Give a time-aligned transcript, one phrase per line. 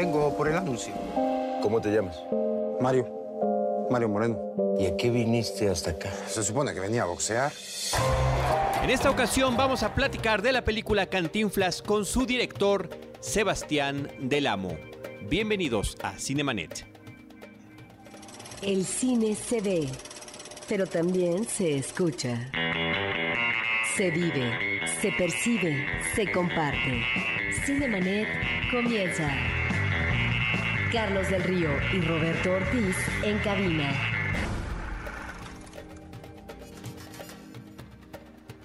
[0.00, 0.94] Vengo por el anuncio.
[1.60, 2.16] ¿Cómo te llamas?
[2.80, 3.06] Mario.
[3.90, 4.38] Mario Moreno.
[4.78, 6.10] ¿Y a qué viniste hasta acá?
[6.26, 7.52] Se supone que venía a boxear.
[8.82, 12.88] En esta ocasión vamos a platicar de la película Cantinflas con su director
[13.20, 14.74] Sebastián Del Amo.
[15.28, 16.86] Bienvenidos a Cinemanet.
[18.62, 19.86] El cine se ve,
[20.66, 22.50] pero también se escucha.
[23.98, 27.02] Se vive, se percibe, se comparte.
[27.66, 28.28] Cinemanet
[28.70, 29.59] comienza.
[30.92, 34.19] Carlos del Río y Roberto Ortiz en cabina.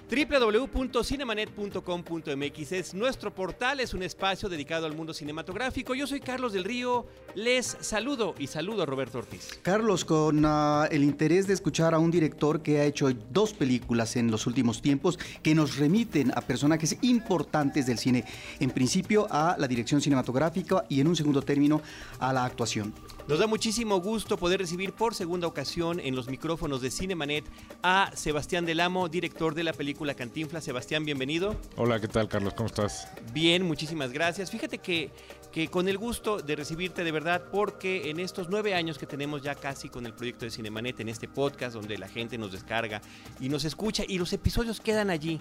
[0.08, 5.96] www.cinemanet.com.mx es nuestro portal, es un espacio dedicado al mundo cinematográfico.
[5.96, 9.58] Yo soy Carlos del Río, les saludo y saludo a Roberto Ortiz.
[9.62, 14.14] Carlos, con uh, el interés de escuchar a un director que ha hecho dos películas
[14.14, 18.24] en los últimos tiempos que nos remiten a personajes importantes del cine,
[18.60, 21.82] en principio a la dirección cinematográfica y en un segundo término
[22.20, 22.94] a la actuación.
[23.28, 27.44] Nos da muchísimo gusto poder recibir por segunda ocasión en los micrófonos de Cinemanet
[27.82, 30.62] a Sebastián Del Amo, director de la película Cantinflas.
[30.62, 31.56] Sebastián, bienvenido.
[31.74, 32.54] Hola, ¿qué tal, Carlos?
[32.54, 33.08] ¿Cómo estás?
[33.32, 34.52] Bien, muchísimas gracias.
[34.52, 35.10] Fíjate que,
[35.50, 39.42] que con el gusto de recibirte de verdad, porque en estos nueve años que tenemos
[39.42, 43.02] ya casi con el proyecto de Cinemanet, en este podcast donde la gente nos descarga
[43.40, 45.40] y nos escucha y los episodios quedan allí.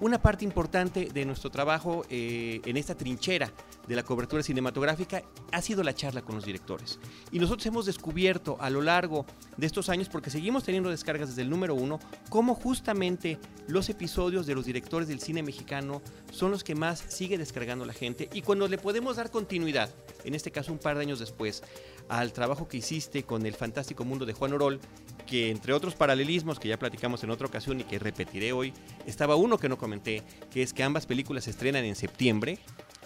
[0.00, 3.52] Una parte importante de nuestro trabajo eh, en esta trinchera
[3.86, 6.98] de la cobertura cinematográfica ha sido la charla con los directores.
[7.32, 9.26] Y nosotros hemos descubierto a lo largo
[9.58, 14.46] de estos años, porque seguimos teniendo descargas desde el número uno, cómo justamente los episodios
[14.46, 16.00] de los directores del cine mexicano
[16.32, 18.30] son los que más sigue descargando la gente.
[18.32, 19.90] Y cuando le podemos dar continuidad,
[20.24, 21.62] en este caso un par de años después,
[22.10, 24.80] al trabajo que hiciste con el fantástico mundo de Juan Orol,
[25.26, 28.74] que entre otros paralelismos que ya platicamos en otra ocasión y que repetiré hoy,
[29.06, 32.58] estaba uno que no comenté, que es que ambas películas se estrenan en septiembre.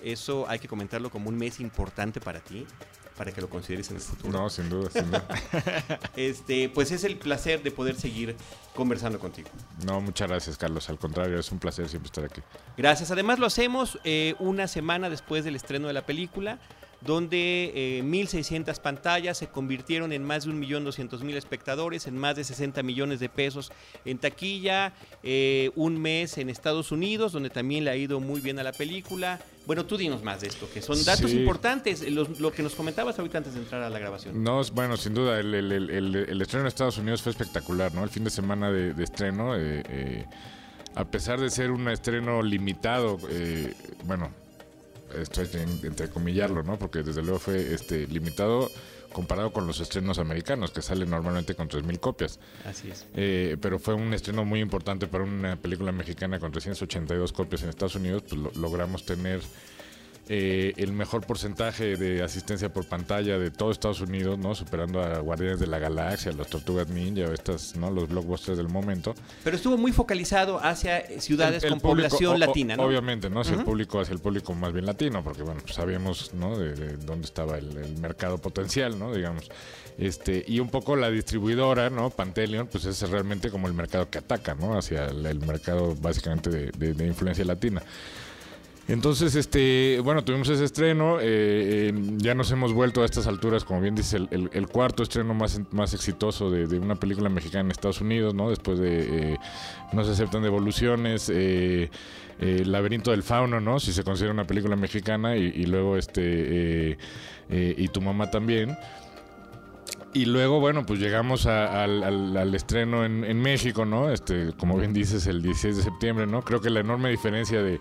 [0.02, 2.66] Eso hay que comentarlo como un mes importante para ti,
[3.16, 4.32] para que lo consideres en el futuro.
[4.32, 5.26] No, sin duda, sin duda.
[6.16, 8.34] este, pues es el placer de poder seguir
[8.74, 9.50] conversando contigo.
[9.84, 10.88] No, muchas gracias, Carlos.
[10.88, 12.40] Al contrario, es un placer siempre estar aquí.
[12.78, 13.10] Gracias.
[13.10, 16.58] Además lo hacemos eh, una semana después del estreno de la película
[17.00, 22.82] donde eh, 1.600 pantallas se convirtieron en más de 1.200.000 espectadores, en más de 60
[22.82, 23.72] millones de pesos
[24.04, 28.58] en taquilla, eh, un mes en Estados Unidos, donde también le ha ido muy bien
[28.58, 29.40] a la película.
[29.66, 31.38] Bueno, tú dinos más de esto, que son datos Sí.
[31.38, 34.42] importantes, los- lo que nos comentabas ahorita antes de entrar a la grabación.
[34.44, 37.94] No, bueno, sin duda, el, el- el- el- el estreno en Estados Unidos fue espectacular,
[37.94, 38.04] ¿no?
[38.04, 40.24] El fin de semana de, de estreno, eh, eh,
[40.94, 43.72] a pesar de ser un estreno limitado, eh,
[44.04, 44.30] bueno,
[45.20, 46.78] esto hay que entrecomillarlo, ¿no?
[46.78, 48.70] Porque desde luego fue este limitado
[49.12, 52.40] comparado con los estrenos americanos, que salen normalmente con 3.000 copias.
[52.64, 53.06] Así es.
[53.14, 57.68] Eh, pero fue un estreno muy importante para una película mexicana con 382 copias en
[57.68, 59.40] Estados Unidos, pues lo- logramos tener
[60.28, 64.54] eh, el mejor porcentaje de asistencia por pantalla de todo Estados Unidos, ¿no?
[64.54, 67.90] Superando a Guardianes de la Galaxia, los Tortugas Ninja, estas, ¿no?
[67.90, 69.14] Los blockbusters del momento.
[69.44, 72.84] Pero estuvo muy focalizado hacia ciudades El- el con público, población o- latina, ¿no?
[72.84, 73.40] Obviamente, ¿no?
[73.40, 76.56] Hacia el público, hacia el público más bien latino, porque bueno, pues sabíamos, ¿no?
[76.58, 79.12] De, de dónde estaba el, el mercado potencial, ¿no?
[79.14, 79.50] Digamos.
[79.98, 82.10] Este, y un poco la distribuidora, ¿no?
[82.10, 84.76] Panteleon, pues es realmente como el mercado que ataca, ¿no?
[84.76, 87.82] Hacia el, el mercado básicamente de, de- de influencia latina.
[88.86, 91.24] Entonces, este, bueno, tuvimos ese estreno, eh,
[91.88, 95.02] eh, ya nos hemos vuelto a estas alturas, como bien dice, el, el- el cuarto
[95.02, 98.50] estreno más, más exitoso de, una película mexicana en Estados Unidos, ¿no?
[98.50, 99.38] Después de eh,
[99.94, 101.90] No se aceptan devoluciones, eh,
[102.40, 103.80] eh, Laberinto del Fauno, ¿no?
[103.80, 106.98] Si se considera una película mexicana, y, y luego este,
[107.48, 108.76] y tu mamá también.
[110.12, 114.10] Y luego, bueno, pues llegamos al estreno en, en México, ¿no?
[114.12, 116.42] Este, como bien dices, el 16 de septiembre, ¿no?
[116.42, 117.80] Creo que la enorme diferencia de,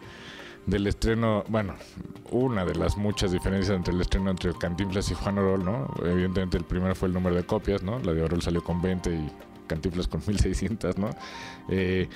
[0.65, 1.75] del estreno, bueno,
[2.31, 5.93] una de las muchas diferencias entre el estreno entre Cantinflas y Juan Orol, ¿no?
[6.05, 7.99] Evidentemente el primero fue el número de copias, ¿no?
[7.99, 9.29] La de Orol salió con 20 y
[9.67, 11.09] Cantinflas con 1600, ¿no?
[11.69, 12.07] Eh,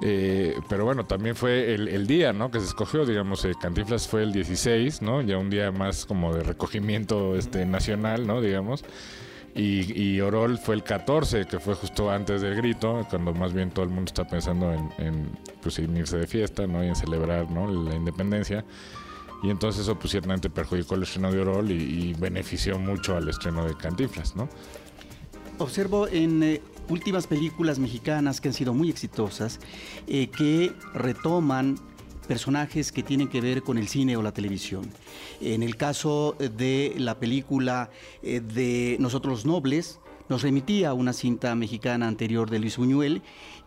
[0.00, 2.50] eh, pero bueno, también fue el, día, ¿no?
[2.50, 5.22] Que se escogió, digamos, eh, Cantinflas fue el 16, ¿no?
[5.22, 8.40] Ya un día más como de recogimiento este, nacional, ¿no?
[8.40, 8.84] Digamos.
[9.54, 13.70] Y, y Orol fue el 14, que fue justo antes del grito, cuando más bien
[13.70, 16.82] todo el mundo está pensando en, en, pues, irse de fiesta, ¿no?
[16.82, 17.70] Y en celebrar, ¿no?
[17.70, 18.64] La independencia.
[19.42, 23.28] Y entonces eso pues ciertamente perjudicó el estreno de Orol y, y benefició mucho al
[23.28, 24.48] estreno de Cantinflas, ¿no?
[25.58, 29.60] Observo en eh, últimas películas mexicanas que han sido muy exitosas,
[30.06, 31.78] eh, que retoman
[32.26, 34.88] personajes que tienen que ver con el cine o la televisión.
[35.40, 37.90] En el caso de la película
[38.22, 43.22] eh, de Nosotros Nobles, nos remitía a una cinta mexicana anterior de Luis Buñuel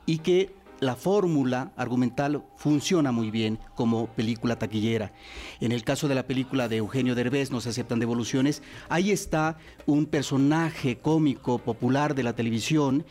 [0.06, 5.14] y que la fórmula argumental funciona muy bien como película taquillera.
[5.60, 9.58] En el caso de la película de Eugenio Derbez, No se aceptan devoluciones, ahí está
[9.86, 13.06] un personaje cómico popular de la televisión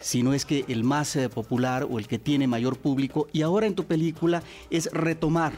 [0.00, 3.42] si no es que el más eh, popular o el que tiene mayor público, y
[3.42, 5.52] ahora en tu película es retomar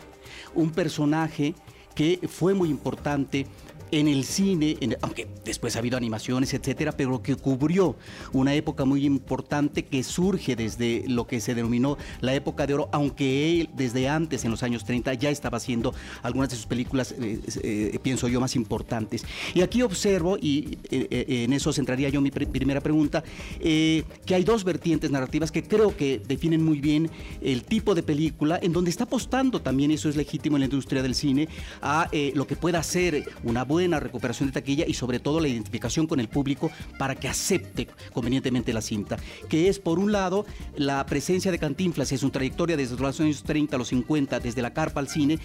[0.55, 1.55] un personaje
[1.95, 3.47] que fue muy importante
[3.91, 7.97] en el cine, aunque después ha habido animaciones, etcétera, pero que cubrió
[8.33, 12.89] una época muy importante que surge desde lo que se denominó la época de oro,
[12.93, 17.15] aunque él desde antes, en los años 30, ya estaba haciendo algunas de sus películas,
[17.19, 19.25] eh, eh, pienso yo, más importantes.
[19.55, 23.25] Y aquí observo, y eh, en eso centraría yo mi primera pregunta,
[23.61, 28.59] que hay dos vertientes narrativas que creo que definen muy bien el tipo de película
[28.61, 31.49] en donde está apostando también, eso es legítimo en la industria del cine,
[31.81, 35.47] a lo que pueda ser una buena buena recuperación de taquilla y sobre todo la
[35.47, 40.45] identificación con el público para que acepte convenientemente la cinta, que es por un lado
[40.75, 44.63] la presencia de Cantinflas en su trayectoria desde los años 30 a los 50, desde
[44.63, 45.39] la carpa al cine,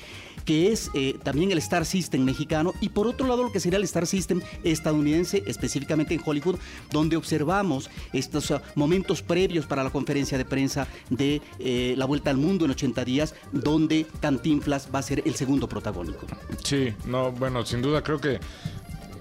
[0.45, 3.77] que es eh, también el Star System mexicano y por otro lado lo que sería
[3.77, 6.57] el Star System estadounidense, específicamente en Hollywood,
[6.89, 12.31] donde observamos estos uh, momentos previos para la conferencia de prensa de eh, la Vuelta
[12.31, 16.25] al Mundo en 80 días, donde Cantinflas va a ser el segundo protagónico.
[16.63, 18.22] Sí, no, bueno, sin duda creo que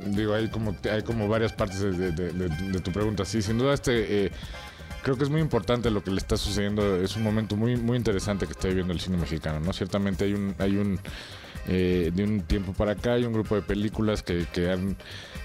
[0.07, 3.25] digo, hay como, hay como varias partes de, tu pregunta.
[3.25, 4.27] Sí, sin duda este...
[4.27, 4.33] Eh,
[5.03, 6.97] creo que es muy importante lo que le está sucediendo.
[6.97, 9.73] Es un momento muy, muy interesante que está viviendo el cine mexicano, ¿no?
[9.73, 10.55] Ciertamente hay un...
[10.59, 11.01] Hay un
[11.69, 14.97] eh, de un tiempo para acá hay un grupo de películas que, que, han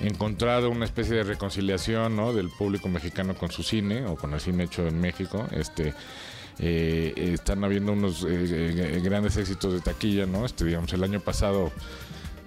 [0.02, 2.34] encontrado una especie de reconciliación ¿no?
[2.34, 5.46] del público mexicano con su cine o con el cine hecho en México.
[5.52, 5.94] Este,
[6.58, 10.44] eh, están habiendo unos grandes éxitos de taquilla, ¿no?
[10.44, 11.72] Este, digamos, el año pasado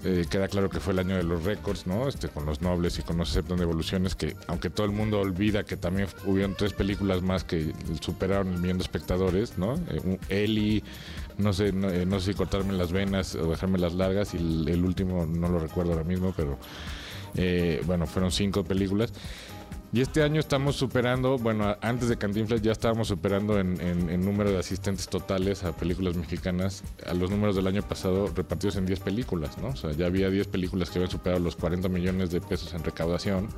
[0.05, 2.08] eh, queda claro que fue el año de los récords, ¿no?
[2.08, 5.64] Este, con los nobles y con los aceptan devoluciones, que aunque todo el mundo olvida
[5.64, 9.75] que también hubieron tres películas más que superaron el millón de espectadores, ¿no?
[9.75, 10.82] Eh, Eli,
[11.37, 14.85] no sé, eh, no, sé si cortarme las venas o dejarme las largas, y el,
[14.85, 16.58] último no lo recuerdo ahora mismo, pero
[17.87, 19.12] bueno, fueron cinco películas.
[19.92, 24.58] Y este año estamos superando, bueno, antes de Cantinflas ya estábamos superando en, número de
[24.58, 29.58] asistentes totales a películas mexicanas a los números del año pasado repartidos en 10 películas,
[29.58, 29.69] ¿no?
[29.69, 32.84] O sea, ya había 10 películas que habían superado los 40 millones de pesos en
[32.84, 33.48] recaudación.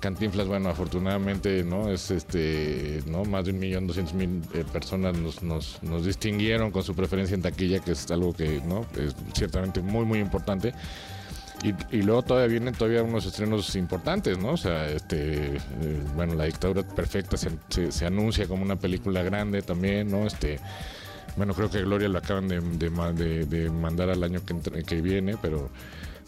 [0.00, 1.88] Cantinflas, bueno, afortunadamente, ¿no?
[1.88, 3.24] Es este, ¿no?
[3.24, 7.36] Más de un millón doscientos mil eh, personas nos, nos, nos, distinguieron con su preferencia
[7.36, 8.86] en taquilla, que es algo que, ¿no?
[8.96, 10.72] Es ciertamente muy, muy importante.
[11.62, 14.50] Y, luego todavía vienen todavía unos estrenos importantes, ¿no?
[14.50, 17.50] O sea, este, eh, bueno, La dictadura perfecta se,
[17.90, 20.26] se, anuncia como una película grande también, ¿no?
[20.26, 20.60] Este,
[21.36, 25.68] bueno, creo que Gloria lo acaban de, de, mandar al año que, que viene, pero,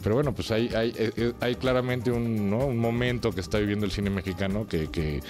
[0.02, 2.66] pero bueno, pues hay, hay, eh, eh, hay claramente un, ¿no?
[2.66, 5.20] un momento que está viviendo el cine mexicano que, que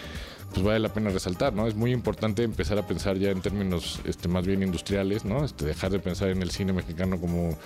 [0.53, 1.67] pues vale la pena resaltar, ¿no?
[1.67, 5.45] Es muy importante empezar a pensar ya en términos este, más bien industriales, ¿no?
[5.45, 7.57] Este, dejar de pensar en el cine mexicano como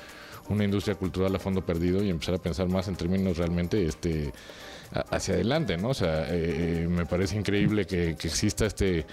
[0.49, 4.33] una industria cultural a fondo perdido y empezar a pensar más en términos realmente este
[5.11, 5.89] hacia adelante, ¿no?
[5.89, 9.07] O sea, eh, eh, me parece increíble que, exista este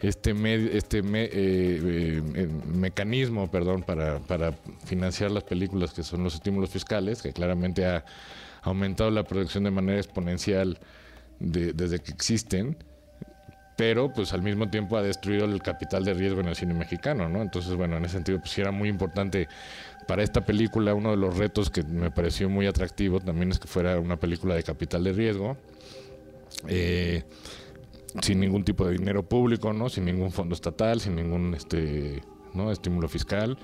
[0.00, 0.32] este
[0.76, 4.52] este eh, mecanismo, perdón, para, para
[4.84, 8.04] financiar las películas que son los estímulos fiscales, que claramente ha
[8.62, 10.78] aumentado la producción de manera exponencial
[11.38, 12.76] desde que existen
[13.76, 17.28] pero pues al mismo tiempo ha destruido el capital de riesgo en el cine mexicano,
[17.28, 17.42] ¿no?
[17.42, 19.48] Entonces, bueno, en ese sentido, pues era muy importante
[20.06, 23.68] para esta película, uno de los retos que me pareció muy atractivo también es que
[23.68, 25.56] fuera una película de capital de riesgo,
[26.68, 27.24] eh,
[28.22, 29.88] sin ningún tipo de dinero público, ¿no?
[29.88, 32.70] Sin ningún fondo estatal, sin ningún este, ¿no?
[32.70, 33.58] estímulo fiscal.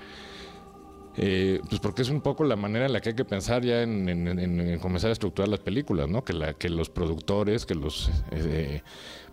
[1.17, 3.81] Eh, pues porque es un poco la manera en la que hay que pensar ya
[3.81, 6.23] en, comenzar a estructurar las películas, ¿no?
[6.23, 8.81] Que, la, que los productores, que los eh,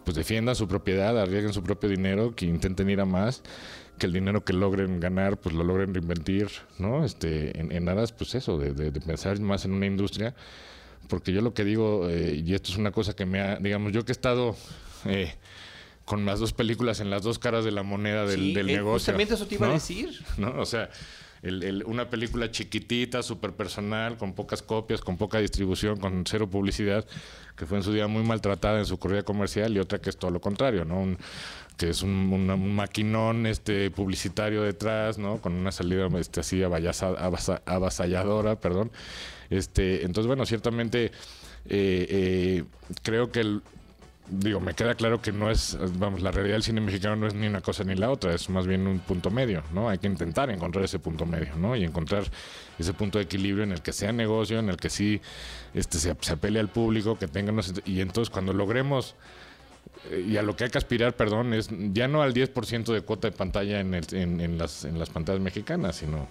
[0.04, 3.42] pues defiendan su propiedad, arriesguen su propio dinero, que intenten ir a más,
[3.98, 7.04] que el dinero que logren ganar, pues lo logren reinventir, ¿no?
[7.04, 10.34] Este, en, en aras, pues eso, de, pensar más en una industria,
[11.08, 13.92] porque yo lo que digo, eh, y esto es una cosa que me ha, digamos,
[13.92, 14.56] yo que he estado
[15.04, 15.34] eh,
[16.04, 19.12] con las dos películas en las dos caras de la moneda del, del negocio.
[19.12, 20.10] Justamente eso te iba a decir.
[20.38, 20.58] ¿no?
[20.58, 20.90] O sea,
[21.86, 27.06] una película chiquitita, súper personal, con pocas copias, con poca distribución, con cero publicidad,
[27.56, 30.16] que fue en su día muy maltratada en su corrida comercial, y otra que es
[30.16, 31.16] todo lo contrario, ¿no?
[31.78, 35.40] Que es un, maquinón este publicitario detrás, ¿no?
[35.40, 38.90] Con una salida este, así avasalladora, perdón.
[39.48, 41.10] Este, entonces, bueno, ciertamente eh,
[41.68, 42.64] eh,
[43.02, 43.62] creo que el,
[44.28, 47.34] digo, me queda claro que no es, vamos, la realidad del cine mexicano no es
[47.34, 49.88] ni una cosa ni la otra, es más bien un punto medio, ¿no?
[49.88, 51.76] Hay que intentar encontrar ese punto medio, ¿no?
[51.76, 52.24] Y encontrar
[52.78, 55.20] ese punto de equilibrio en el que sea negocio, en el que sí
[55.74, 57.60] este, se, se apele al público, que tengan...
[57.84, 59.14] Y entonces cuando logremos
[60.26, 63.28] y a lo que hay que aspirar, perdón, es ya no al 10% de cuota
[63.30, 66.28] de pantalla en, el- en- en las, en las pantallas mexicanas, sino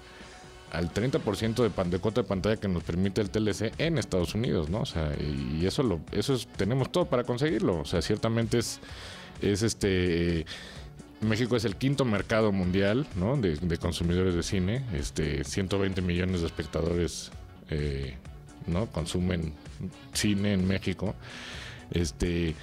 [0.72, 4.70] al 30% de, de cuota de pantalla que nos permite el TLC en Estados Unidos,
[4.70, 4.82] ¿no?
[4.82, 7.80] O sea, y eso lo eso es, tenemos todo para conseguirlo.
[7.80, 8.80] O sea, ciertamente es
[9.42, 10.46] es este
[11.22, 13.38] México es el quinto mercado mundial, ¿no?
[13.38, 17.32] De, de consumidores de cine, este 120 millones de espectadores
[17.70, 18.16] eh,
[18.68, 18.88] ¿no?
[18.88, 19.54] consumen
[20.14, 21.16] cine en México.
[21.92, 22.56] Este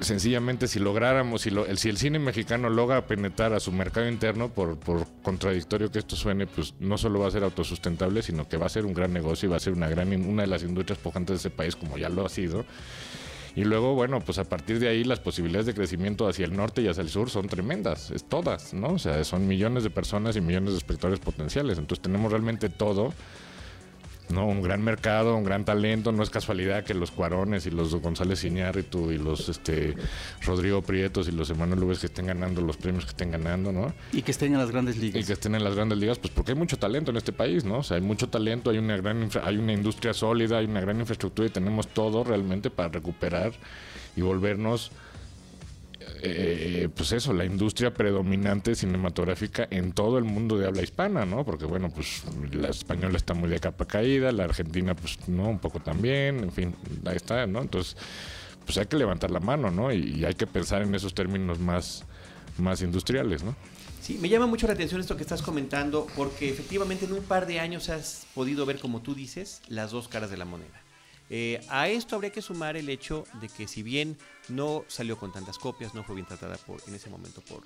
[0.00, 4.08] sencillamente si lográramos, si, lo- el, si el cine mexicano logra penetrar a su mercado
[4.08, 8.48] interno, por, por contradictorio que esto suene, pues no solo va a ser autosustentable, sino
[8.48, 10.48] que va a ser un gran negocio y va a ser una, gran, una de
[10.48, 12.64] las industrias pujantes de ese país, como ya lo ha sido.
[13.54, 16.80] Y luego, bueno, pues a partir de ahí las posibilidades de crecimiento hacia el norte
[16.80, 18.94] y hacia el sur son tremendas, es todas, ¿no?
[18.94, 21.76] O sea, son millones de personas y millones de espectadores potenciales.
[21.78, 23.12] Entonces tenemos realmente todo
[24.32, 24.46] ¿no?
[24.46, 26.10] Un gran mercado, un gran talento.
[26.10, 29.94] No es casualidad que los Cuarones y los González Iñárritu y los este
[30.44, 33.92] Rodrigo Prietos y los Emanuel López que estén ganando los premios que estén ganando, ¿no?
[34.12, 35.26] Y que estén en las grandes Y ligas.
[35.26, 37.78] que estén en las grandes ligas, pues porque hay mucho talento en este país, ¿no?
[37.78, 40.80] O sea, hay mucho talento, hay una gran infra- hay una industria sólida, hay una
[40.80, 43.52] gran infraestructura y tenemos todo realmente para recuperar
[44.16, 44.90] y volvernos
[46.24, 51.44] eh, pues eso, la industria predominante cinematográfica en todo el mundo de habla hispana, ¿no?
[51.44, 55.58] Porque bueno, pues la española está muy de capa caída, la argentina pues no, un
[55.58, 57.60] poco también, en fin, ahí está, ¿no?
[57.60, 57.96] Entonces,
[58.64, 59.92] pues hay que levantar la mano, ¿no?
[59.92, 62.04] Y, y hay que pensar en esos términos más,
[62.58, 63.56] más industriales, ¿no?
[64.00, 67.46] Sí, me llama mucho la atención esto que estás comentando, porque efectivamente en un par
[67.46, 70.82] de años has podido ver, como tú dices, las dos caras de la moneda.
[71.34, 74.18] Eh, a esto habría que sumar el hecho de que si bien
[74.50, 77.62] no salió con tantas copias, no fue bien tratada por, en ese momento por,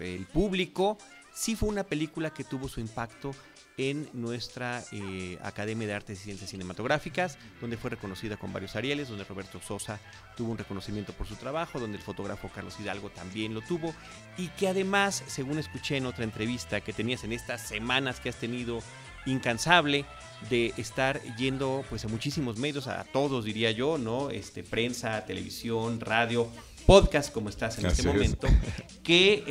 [0.00, 0.96] el público,
[1.34, 3.32] sí fue una película que tuvo su impacto
[3.76, 9.08] en nuestra eh, Academia de Artes y Ciencias Cinematográficas, donde fue reconocida con varios Arieles,
[9.08, 10.00] donde Roberto Sosa
[10.34, 13.94] tuvo un reconocimiento por su trabajo, donde el fotógrafo Carlos Hidalgo también lo tuvo,
[14.38, 18.36] y que además, según escuché en otra entrevista que tenías en estas semanas que has
[18.36, 18.82] tenido
[19.26, 20.04] incansable
[20.50, 24.30] de estar yendo pues a muchísimos medios, a todos diría yo, ¿no?
[24.30, 26.48] Este, prensa, televisión, radio,
[26.86, 28.14] podcast como estás en Así este es.
[28.14, 28.48] momento,
[29.04, 29.44] que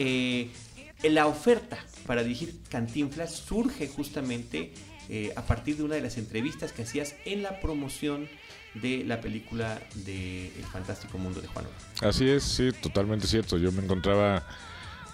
[1.03, 4.73] eh, la oferta para dirigir Cantinflas surge justamente
[5.09, 8.29] eh, a partir de una de las entrevistas que hacías en la promoción
[8.75, 11.65] de la película de El Fantástico Mundo de Juan.
[12.01, 13.57] Así es, sí, totalmente cierto.
[13.57, 14.45] Yo me encontraba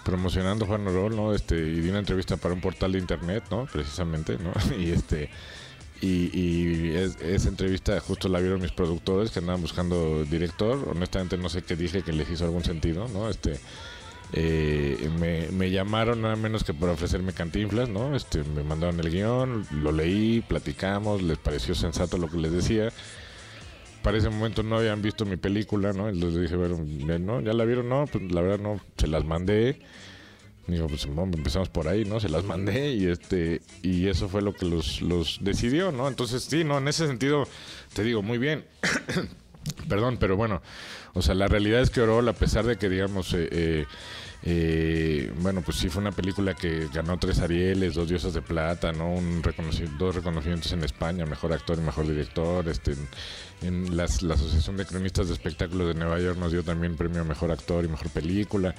[0.08, 1.34] promocionando Juan Orol, ¿no?
[1.34, 3.66] Este, y di una entrevista para un portal de internet, ¿no?
[3.70, 4.52] Precisamente, ¿no?
[4.78, 5.28] Y este
[6.00, 10.88] y, y es- esa entrevista justo la vieron mis productores que andaban buscando director.
[10.88, 13.28] Honestamente no sé qué dije que les hizo algún sentido, ¿no?
[13.28, 13.60] Este
[14.32, 15.10] eh,
[15.52, 18.16] me, llamaron nada menos que para ofrecerme cantinflas, ¿no?
[18.16, 22.90] Este, me mandaron el guion, lo leí, platicamos, les pareció sensato lo que les decía
[24.02, 26.08] para ese momento no habían visto mi película, ¿no?
[26.08, 26.78] Entonces dije, bueno,
[27.18, 27.40] ¿no?
[27.40, 27.88] ¿Ya la vieron?
[27.88, 29.80] No, pues la verdad no, se las mandé.
[30.66, 32.20] Digo, pues empezamos por ahí, ¿no?
[32.20, 36.08] Se las mandé y este y eso fue lo que los, los decidió, ¿no?
[36.08, 37.48] Entonces, sí, no, en ese sentido,
[37.94, 38.64] te digo, muy bien.
[39.88, 40.62] Perdón, pero bueno,
[41.14, 43.86] o sea, la realidad es que Orol, a pesar de que, digamos, eh, eh,
[44.44, 48.92] eh, bueno, pues sí fue una película que ganó tres Arieles, dos Diosas de Plata,
[48.92, 49.12] ¿no?
[49.12, 49.42] Un
[49.98, 52.68] dos reconocimientos en España, mejor actor y mejor director.
[52.68, 53.08] Este, en,
[53.62, 57.22] en las- la Asociación de Cronistas de Espectáculos de Nueva York nos dio también premio
[57.22, 58.74] a mejor actor y mejor película.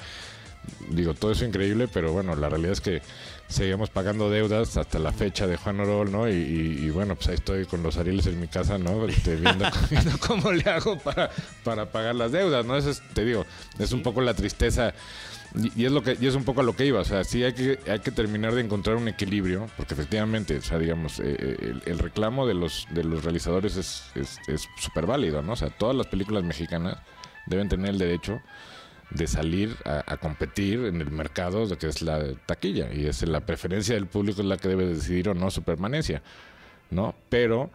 [0.89, 3.01] Digo, todo eso increíble, pero bueno, la realidad es que
[3.47, 6.27] seguimos pagando deudas hasta la fecha de Juan Orol, ¿no?
[6.29, 9.07] Y, y- y bueno, pues ahí estoy con los Arieles en mi casa, ¿no?
[9.07, 11.31] Este, viendo, viendo cómo le hago para,
[11.63, 12.75] para pagar las deudas, ¿no?
[12.77, 13.45] Eso es, te digo,
[13.79, 14.93] es un poco la tristeza
[15.55, 17.43] y, es lo que y es un poco a lo que iba, o sea, sí
[17.43, 21.35] hay que hay que terminar de encontrar un equilibrio, porque efectivamente, o sea, digamos, eh,
[21.39, 25.53] eh, el, reclamo de los de los realizadores es es es súper válido, ¿no?
[25.53, 26.97] O sea, todas las películas mexicanas
[27.47, 28.41] deben tener el derecho
[29.09, 33.95] de salir a, competir en el mercado que es la taquilla y es la preferencia
[33.95, 36.21] del público es la que debe decidir o no su permanencia,
[36.91, 37.15] ¿no?
[37.29, 37.71] Pero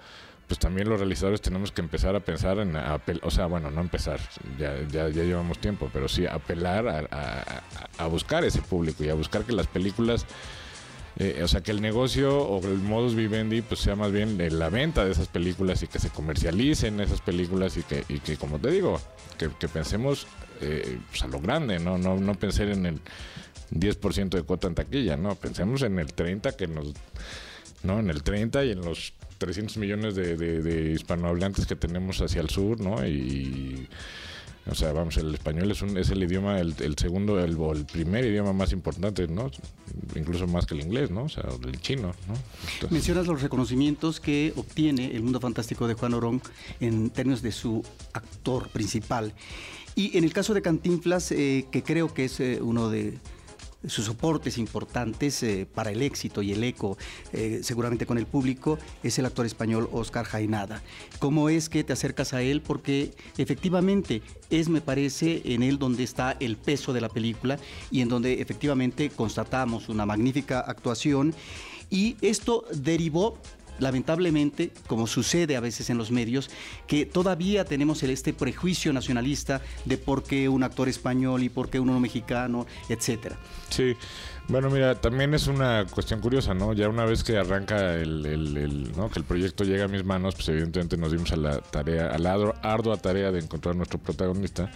[0.46, 3.80] pues también los realizadores tenemos que empezar a pensar en, apel- o sea, bueno, no
[3.80, 4.20] empezar,
[4.58, 7.40] ya, ya, ya llevamos tiempo, pero sí apelar a, a-
[7.98, 10.26] a- a buscar ese público y a buscar que las películas,
[11.18, 14.50] eh, o sea, que el negocio o el modus vivendi pues sea más bien de
[14.50, 18.36] la venta de esas películas y que se comercialicen esas películas y que, y que
[18.36, 19.00] como te digo,
[19.38, 20.26] que, que pensemos
[20.60, 21.96] eh, pues, a lo grande, ¿no?
[21.98, 23.00] No, no pensar en el
[23.70, 26.92] 10% de cuota en taquilla, no, pensemos en el 30 que nos
[27.82, 27.98] ¿no?
[28.00, 29.12] En el 30 y en los
[29.44, 33.06] 300 millones de, hispanohablantes que tenemos hacia el sur, ¿no?
[33.06, 33.86] Y,
[34.66, 38.72] O sea, vamos, el español es, un, el idioma, el, segundo, el, primer idioma más
[38.72, 39.50] importante, ¿no?
[40.16, 41.24] Incluso más que el inglés, ¿no?
[41.24, 42.88] O sea, el chino, ¿no?
[42.88, 46.40] Mencionas los reconocimientos que obtiene el mundo fantástico de Juan Orón
[46.80, 47.84] en términos de su
[48.14, 49.34] actor principal.
[49.94, 53.18] Y en el caso de Cantinflas, eh, que creo que es eh, uno de
[53.86, 56.96] sus soportes importantes eh, para el éxito y el eco,
[57.32, 60.82] eh, seguramente con el público, es el actor español Oscar Jaenada.
[61.18, 62.60] ¿Cómo es que te acercas a él?
[62.60, 67.58] Porque efectivamente es, me parece, en él donde está el peso de la película
[67.90, 71.34] y en donde efectivamente constatamos una magnífica actuación.
[71.90, 73.38] Y esto derivó
[73.78, 76.50] lamentablemente, como sucede a veces en los medios,
[76.86, 81.80] que todavía tenemos este prejuicio nacionalista de por qué un actor español y por qué
[81.80, 83.36] uno mexicano, etcétera.
[83.70, 83.94] Sí,
[84.48, 86.72] bueno, mira, también es una cuestión curiosa, ¿no?
[86.74, 90.48] Ya una vez que arranca el, el- que el proyecto llega a mis manos, pues
[90.50, 94.70] evidentemente nos dimos a la tarea, a la ardua- ardua tarea de encontrar nuestro protagonista.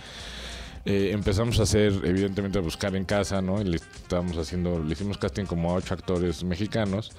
[0.84, 3.60] Eh, empezamos a hacer, evidentemente, a buscar en casa, ¿no?
[3.60, 7.12] Y le estábamos haciendo, le hicimos casting como a ocho actores mexicanos.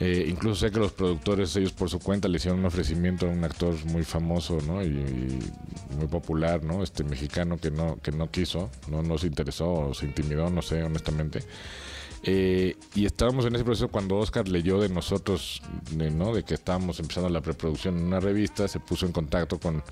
[0.00, 3.30] Eh, incluso sé que los productores, ellos por su cuenta, le hicieron un ofrecimiento a
[3.30, 4.82] un actor muy famoso, ¿no?
[4.82, 5.38] Y, y
[5.96, 6.82] muy popular, ¿no?
[6.82, 10.82] Este mexicano que no, que no quiso, no nos interesó o se intimidó, no sé,
[10.82, 11.40] honestamente.
[12.22, 16.34] Eh, y estábamos en ese proceso cuando Oscar leyó de nosotros, de, ¿no?
[16.34, 19.82] De que estábamos empezando la preproducción en una revista, se puso en contacto con,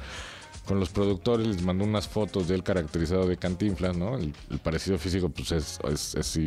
[0.67, 4.17] con los productores, les mandó unas fotos de él caracterizado de Cantinflas, ¿no?
[4.17, 6.39] El, el parecido físico, pues es, es, es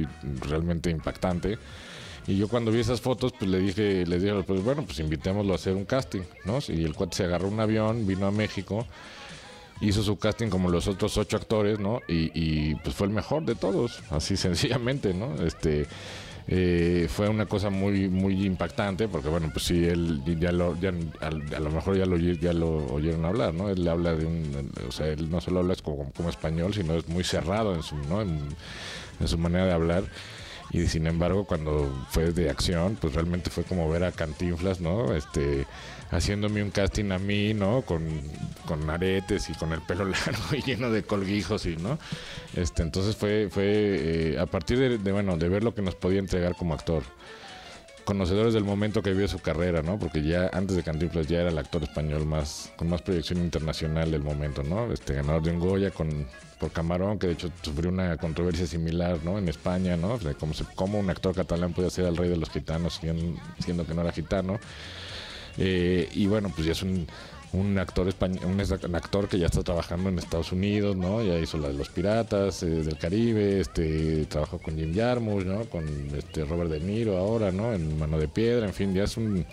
[0.41, 1.57] realmente impactante.
[2.29, 5.51] Y yo cuando vi esas fotos, pues le dije, les dije, pues bueno, pues invitémoslo
[5.51, 6.59] a hacer un casting, ¿no?
[6.67, 8.85] Y el cuate se agarró un avión, vino a México,
[9.81, 12.01] hizo su casting como los otros ocho actores, ¿no?
[12.07, 15.43] Y, y, pues fue el mejor de todos, así sencillamente, ¿no?
[15.43, 15.87] Este
[16.47, 20.91] eh, fue una cosa muy muy impactante porque bueno pues sí él ya lo ya,
[21.21, 24.71] a, a lo mejor ya lo ya lo oyeron hablar no él habla de un
[24.87, 27.95] o sea él no solo habla como, como español sino es muy cerrado en su
[27.97, 30.05] no en su manera de hablar
[30.71, 35.13] y sin embargo cuando fue de acción pues realmente fue como ver a Cantinflas no
[35.15, 35.65] este
[36.11, 38.03] haciéndome un casting a mí no con,
[38.65, 41.97] con aretes y con el pelo largo y lleno de colguijos y no
[42.55, 45.95] este entonces fue fue eh, a partir de, de, bueno de ver lo que nos
[45.95, 47.03] podía entregar como actor
[48.09, 49.99] conocedores del momento que vio su carrera, ¿no?
[49.99, 54.09] Porque ya antes de Cantinflas ya era el actor español más con más proyección internacional
[54.09, 54.91] del momento, ¿no?
[54.91, 56.25] Este ganador de un Goya con
[56.59, 59.37] por Camarón, que de hecho sufrió una controversia similar, ¿no?
[59.37, 60.19] En España, ¿no?
[60.19, 63.39] Sea, cómo, se- cómo un actor catalán podía ser el rey de los gitanos siendo,
[63.63, 64.59] siendo que no era gitano.
[65.57, 67.05] Eh, y bueno, pues ya es un,
[67.51, 71.23] un actor español, un, actor que ya está trabajando en Estados Unidos, ¿no?
[71.23, 75.63] Ya hizo la de los piratas eh, del Caribe, este trabajó con Jim Jarmusch, ¿no?
[75.65, 75.85] Con
[76.15, 77.73] este Robert De Niro ahora, ¿no?
[77.73, 79.45] En Mano de Piedra, en fin, ya es un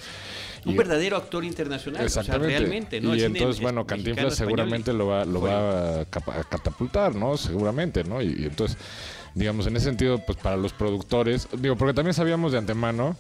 [0.65, 2.59] Un y- verdadero actor internacional, o sea, Exactamente.
[2.59, 3.15] realmente, ¿no?
[3.15, 7.37] Y entonces, es- bueno, Cantinflas seguramente lo va, lo va a catapultar, ¿no?
[7.39, 8.21] Seguramente, ¿no?
[8.21, 8.77] Y, y entonces,
[9.35, 13.17] digamos, en ese sentido, pues para los productores, digo, porque también sabíamos de antemano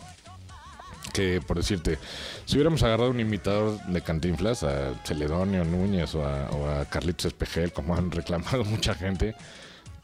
[1.47, 1.99] por decirte,
[2.45, 7.27] si hubiéramos agarrado un imitador de Cantinflas, a Celedonio Núñez o a, o a Carlitos
[7.27, 9.35] Espejel, como han reclamado mucha gente,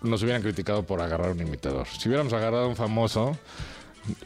[0.02, 1.86] nos hubieran criticado por agarrar un imitador.
[1.86, 3.36] Si hubiéramos agarrado a un famoso,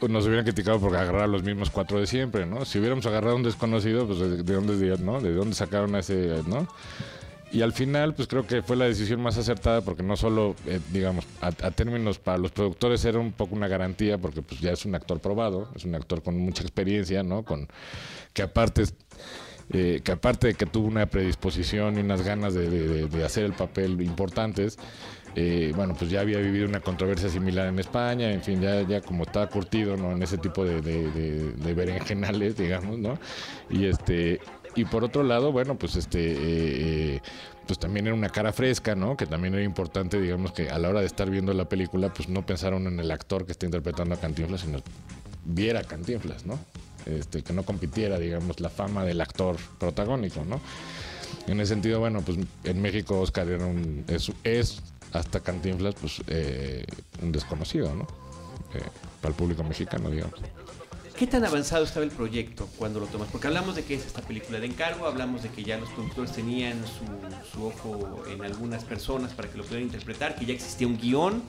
[0.07, 2.65] nos hubieran criticado por agarrar los mismos cuatro de siempre, ¿no?
[2.65, 5.21] Si hubiéramos agarrado un desconocido, pues de, de dónde, ¿no?
[5.21, 6.67] De dónde sacaron a ese, ¿no?
[7.51, 10.81] Y al final, pues creo que fue la decisión más acertada porque no solo, eh,
[10.91, 14.85] digamos, a, términos para los productores era un poco una garantía porque pues ya es
[14.85, 17.43] un actor probado, es un actor con mucha experiencia, ¿no?
[17.43, 17.67] Con
[18.33, 18.83] que aparte
[19.69, 24.01] eh, que aparte de que tuvo una predisposición y unas ganas de, hacer el papel
[24.01, 24.77] importantes,
[25.35, 29.01] eh, bueno, pues ya había vivido una controversia similar en España, en fin, ya, ya
[29.01, 30.11] como estaba curtido, ¿no?
[30.11, 33.19] En ese tipo de berenjenales, digamos, ¿no?
[33.69, 34.39] Y este,
[34.77, 36.35] y por otro lado, bueno, pues este, eh,
[37.15, 37.21] eh,
[37.65, 39.17] pues también era una cara fresca, ¿no?
[39.17, 42.29] Que también era importante, digamos, que a la hora de estar viendo la película, pues
[42.29, 44.79] no pensaron en el actor que está interpretando a Cantinflas, sino
[45.45, 46.59] viera a Cantinflas, ¿no?
[47.07, 50.61] Este, que no compitiera, digamos, la fama del actor protagónico, ¿no?
[51.47, 56.21] En ese sentido, bueno, pues en México Oscar era un, es, es hasta Cantinflas, pues
[56.27, 56.85] eh,
[57.23, 58.03] un desconocido, ¿no?
[58.75, 58.83] Eh,
[59.21, 60.39] para el público mexicano, digamos.
[61.17, 63.27] ¿Qué tan avanzado estaba el proyecto cuando lo tomas?
[63.31, 66.31] Porque hablamos de que es esta película de encargo, hablamos de que ya los productores
[66.31, 70.95] tenían su, ojo en algunas personas para que lo pudieran interpretar, que ya existía un
[70.95, 71.41] guion.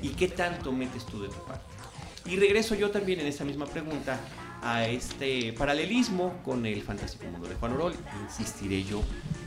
[0.00, 1.66] ¿Y qué tanto metes tú de tu parte?
[2.24, 4.18] Y regreso yo también en esta misma pregunta
[4.62, 7.94] a este paralelismo con el fantástico mundo de Juan Orol.
[8.24, 9.02] Insistiré yo,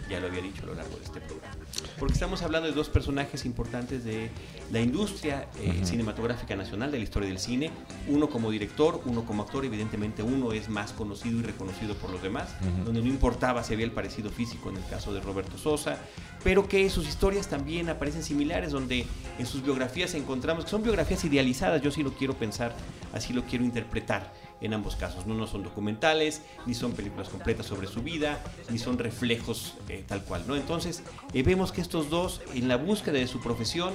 [0.08, 1.57] ya lo había dicho a lo largo de este programa.
[2.00, 4.30] Porque estamos hablando de dos personajes importantes de
[4.72, 7.72] la industria eh, cinematográfica nacional, de la historia del cine,
[8.08, 12.22] uno como director, uno como actor, evidentemente uno es más conocido y reconocido por los
[12.22, 12.50] demás,
[12.86, 15.98] donde no importaba si había el parecido físico en el caso de Roberto Sosa,
[16.44, 19.06] pero que sus historias también aparecen similares, donde
[19.40, 22.76] en sus biografías encontramos que son biografías idealizadas, yo sí lo quiero pensar,
[23.14, 25.26] así lo quiero interpretar en ambos casos.
[25.26, 28.40] No, no son documentales, ni son películas completas sobre su vida,
[28.70, 30.44] ni son reflejos eh, tal cual.
[30.48, 30.56] ¿no?
[30.56, 33.94] Entonces eh, vemos que estos dos, en la búsqueda de su profesión,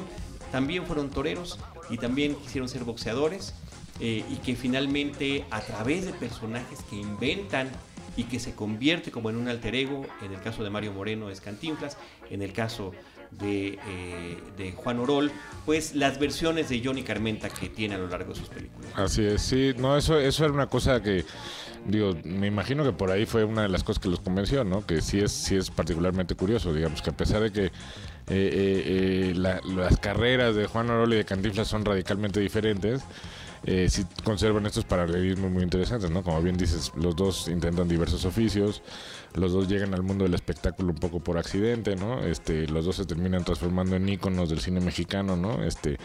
[0.50, 1.58] también fueron toreros
[1.90, 3.54] y también quisieron ser boxeadores.
[4.00, 7.70] eh, y que finalmente a través de personajes que inventan
[8.16, 11.30] y que se convierte como en un alter ego, en el caso de Mario Moreno
[11.30, 11.96] es Cantinflas,
[12.30, 12.92] en el caso
[13.40, 15.30] de, eh, de Juan Orol,
[15.66, 18.90] pues las versiones de Johnny Carmenta que tiene a lo largo de sus películas.
[18.94, 21.24] Así es, sí, no, eso, eso era una cosa que,
[21.86, 24.84] digo, me imagino que por ahí fue una de las cosas que los convenció, ¿no?
[24.86, 27.70] Que sí es, sí es particularmente curioso, digamos, que a pesar de que eh,
[28.28, 33.02] eh, eh, la- las carreras de Juan Orol y de Cantinflas son radicalmente diferentes,
[33.64, 36.22] eh, sí conservan estos paralelismos muy interesantes, ¿no?
[36.22, 38.82] Como bien dices, los dos intentan diversos oficios,
[39.34, 42.24] los dos llegan al mundo del espectáculo un poco por accidente, ¿no?
[42.24, 45.62] Este, los dos se terminan transformando en íconos del cine mexicano, ¿no?
[45.62, 45.98] Este,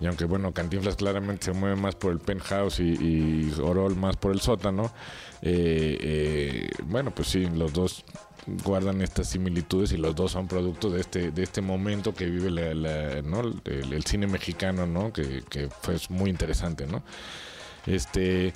[0.00, 4.16] y aunque bueno, Cantinflas claramente se mueve más por el penthouse y, y Orol más
[4.16, 4.92] por el sótano,
[5.42, 8.04] eh, eh, bueno, pues sí, los dos
[8.64, 12.50] guardan estas similitudes y los dos son producto de este de este momento que vive
[12.50, 13.40] la- la- ¿no?
[13.64, 15.12] el, cine mexicano, ¿no?
[15.12, 17.02] Que, que fue muy interesante, ¿no?
[17.86, 18.52] Este,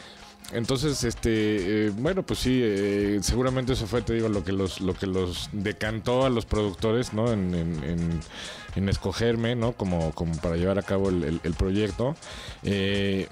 [0.52, 4.80] entonces, este, eh, bueno, pues sí, eh, seguramente eso fue, te digo, lo que los,
[4.80, 7.32] lo que los decantó a los productores, ¿no?
[7.32, 8.20] En, en-
[8.76, 9.72] en- escogerme, ¿no?
[9.72, 12.14] Como, como para llevar a cabo el proyecto.
[12.62, 13.26] Eh,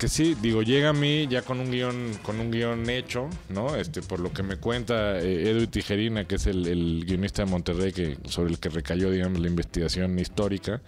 [0.00, 3.76] que sí, digo, llega a mí ya con un guion, con un guion hecho, ¿no?
[3.76, 8.16] Este, por lo que me cuenta eh, Tijerina, que es el, guionista de Monterrey, que,
[8.24, 10.80] sobre el que recayó, digamos, la investigación histórica.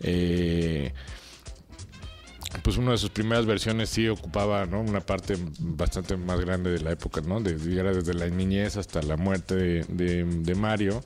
[0.00, 0.92] Eh,
[2.62, 4.80] pues una de sus primeras versiones sí ocupaba ¿no?
[4.80, 7.40] una parte bastante más grande de la época, ¿no?
[7.40, 11.02] De, era desde la niñez hasta la muerte de Mario.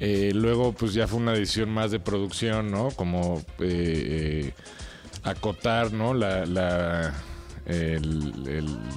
[0.00, 2.90] Eh, luego, pues ya fue una edición más de producción, ¿no?
[2.90, 4.54] Como eh, eh,
[5.22, 6.14] acotar, ¿no?
[6.14, 7.14] La, la,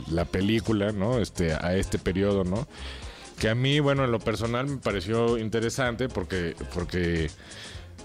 [0.09, 1.19] la película, ¿no?
[1.19, 2.67] Este, a este periodo, ¿no?
[3.39, 7.29] Que a mí, bueno, en lo personal me pareció interesante porque, porque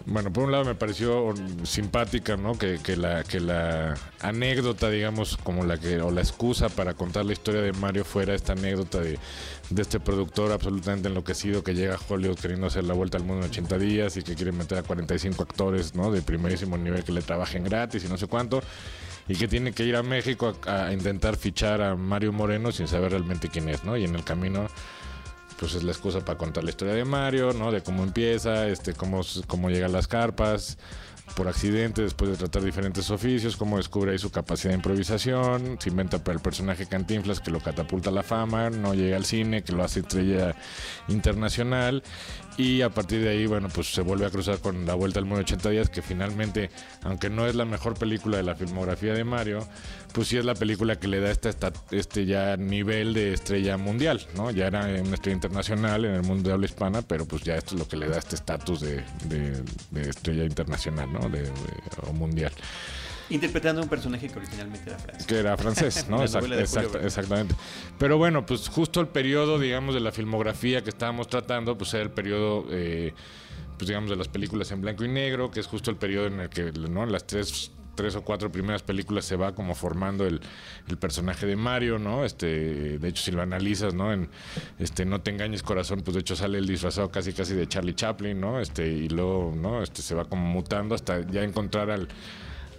[0.07, 1.35] bueno, por un lado me pareció
[1.65, 2.59] simpática, ¿no?
[2.59, 7.25] Que, que la, que la anécdota, digamos, como la que, o la excusa para contar
[7.25, 9.19] la historia de Mario fuera esta anécdota de,
[9.77, 13.51] este productor absolutamente enloquecido que llega a Hollywood queriendo hacer la vuelta al mundo en
[13.51, 16.11] 80 días y que quiere meter a 45 actores, ¿no?
[16.11, 18.63] De primerísimo nivel que le trabajen gratis y no sé cuánto.
[19.29, 22.89] Y que tiene que ir a México a, a intentar fichar a Mario Moreno sin
[22.89, 23.97] saber realmente quién es, ¿no?
[23.97, 24.69] Y en el camino
[25.59, 27.73] pues es la excusa para contar la historia de Mario, ¿no?
[27.73, 30.79] De cómo empieza, este, cómo, cómo llega a las carpas
[31.35, 35.91] por accidente, después de tratar diferentes oficios, cómo descubre ahí su capacidad de improvisación, se
[35.91, 39.63] inventa para el personaje Cantinflas que lo catapulta a la fama, no llega al cine,
[39.63, 40.57] que lo hace estrella
[41.09, 42.03] internacional
[42.57, 45.27] y a partir de ahí, bueno, pues se vuelve a cruzar con La Vuelta al
[45.27, 46.71] Mundo 80 días, que finalmente,
[47.05, 49.67] aunque no es la mejor película de la filmografía de Mario,
[50.19, 53.77] pues sí es la película que le da esta, esta- este ya nivel de estrella
[53.77, 54.51] mundial, ¿no?
[54.51, 57.77] Ya era una estrella internacional en el mundo de habla hispana, pero pues ya esto
[57.77, 61.29] es lo que le da este estatus de, de- de estrella internacional, ¿no?
[61.29, 61.49] De,
[62.09, 62.51] o mundial.
[63.31, 65.27] Interpretando a un personaje que originalmente era francés.
[65.29, 66.25] Que era francés, ¿no?
[66.25, 67.55] Exact- exactamente.
[67.97, 72.03] Pero bueno, pues justo el periodo, digamos, de la filmografía que estábamos tratando, pues era
[72.03, 73.15] el periodo, eh,
[73.77, 76.41] pues digamos, de las películas en blanco y negro, que es justo el periodo en
[76.41, 77.07] el que, ¿no?
[77.07, 80.41] Las tres tres o cuatro primeras películas se va como formando el,
[80.87, 82.25] el personaje de Mario, ¿no?
[82.25, 84.13] Este, de hecho, si lo analizas, ¿no?
[84.13, 84.29] En
[84.79, 87.97] este, No te engañes corazón, pues de hecho sale el disfrazado casi casi de Charlie
[87.97, 88.61] Chaplin, ¿no?
[88.61, 89.83] Este, y luego, ¿no?
[89.83, 92.07] Este se va como mutando hasta ya encontrar al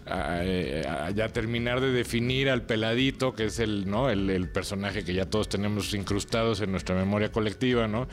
[0.10, 4.10] a, eh, a ya terminar de definir al peladito, que es el, ¿no?
[4.10, 8.08] el, personaje que ya todos tenemos incrustados en nuestra memoria colectiva, ¿no?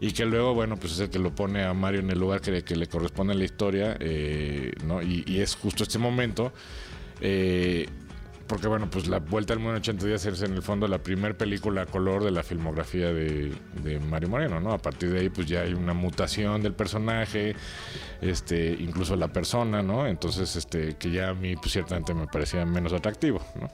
[0.00, 2.40] Y que luego, bueno, pues es el que lo pone a Mario en el lugar
[2.40, 5.02] que, le- corresponde en la historia, eh, ¿no?
[5.02, 6.52] Y, y es justo este momento.
[7.20, 7.86] eh,
[8.50, 10.98] porque bueno, pues la Vuelta al Mundo en 80 días es en el fondo la
[10.98, 13.54] primer película a color de la filmografía de,
[14.10, 14.72] Mario Moreno, ¿no?
[14.72, 17.54] A partir de ahí pues ya hay una mutación del personaje,
[18.20, 20.04] este, incluso la persona, ¿no?
[20.04, 23.70] Entonces, este, que ya a mí pues ciertamente me parecía menos atractivo, ¿no?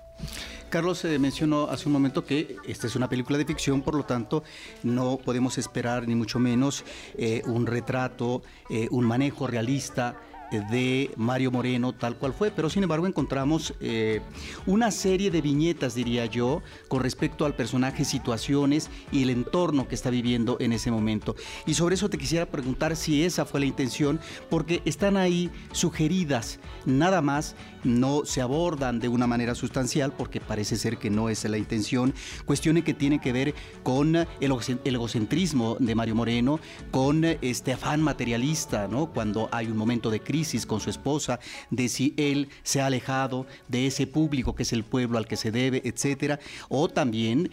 [0.69, 4.05] Carlos eh, mencionó hace un momento que esta es una película de ficción, por lo
[4.05, 4.45] tanto
[4.83, 6.85] no podemos esperar ni mucho menos
[7.17, 10.17] eh, un retrato, eh, un manejo realista
[10.51, 14.21] de Mario Moreno tal cual fue, pero sin embargo encontramos eh,
[14.67, 19.95] una serie de viñetas, diría yo, con respecto al personaje, situaciones y el entorno que
[19.95, 21.35] está viviendo en ese momento.
[21.67, 26.61] Y sobre eso te quisiera preguntar si esa fue la intención, porque están ahí sugeridas,
[26.85, 31.45] nada más no se abordan de una manera sustancial, porque parece ser que no es
[31.45, 36.59] la intención, cuestiones que tienen que ver con el egocentrismo de Mario Moreno,
[36.91, 39.07] con este afán materialista, ¿no?
[39.07, 40.36] Cuando hay un momento de crisis
[40.67, 41.39] con su esposa,
[41.71, 45.37] de si él se ha alejado de ese público que es el pueblo al que
[45.37, 47.51] se debe, etcétera, o también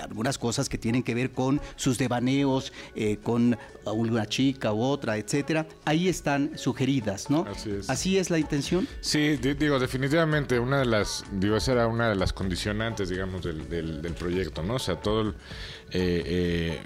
[0.00, 5.16] algunas cosas que tienen que ver con sus devaneos, eh, con una chica u otra,
[5.18, 7.44] etcétera, ahí están sugeridas, ¿no?
[7.48, 7.88] Así es.
[7.90, 8.88] ¿Así es la intención?
[9.00, 13.42] Sí, di- digo, definitivamente una de las, digo, esa era una de las condicionantes, digamos,
[13.44, 14.74] del, del- del proyecto, ¿no?
[14.74, 15.28] O sea, todo el,
[15.92, 16.80] eh, eh,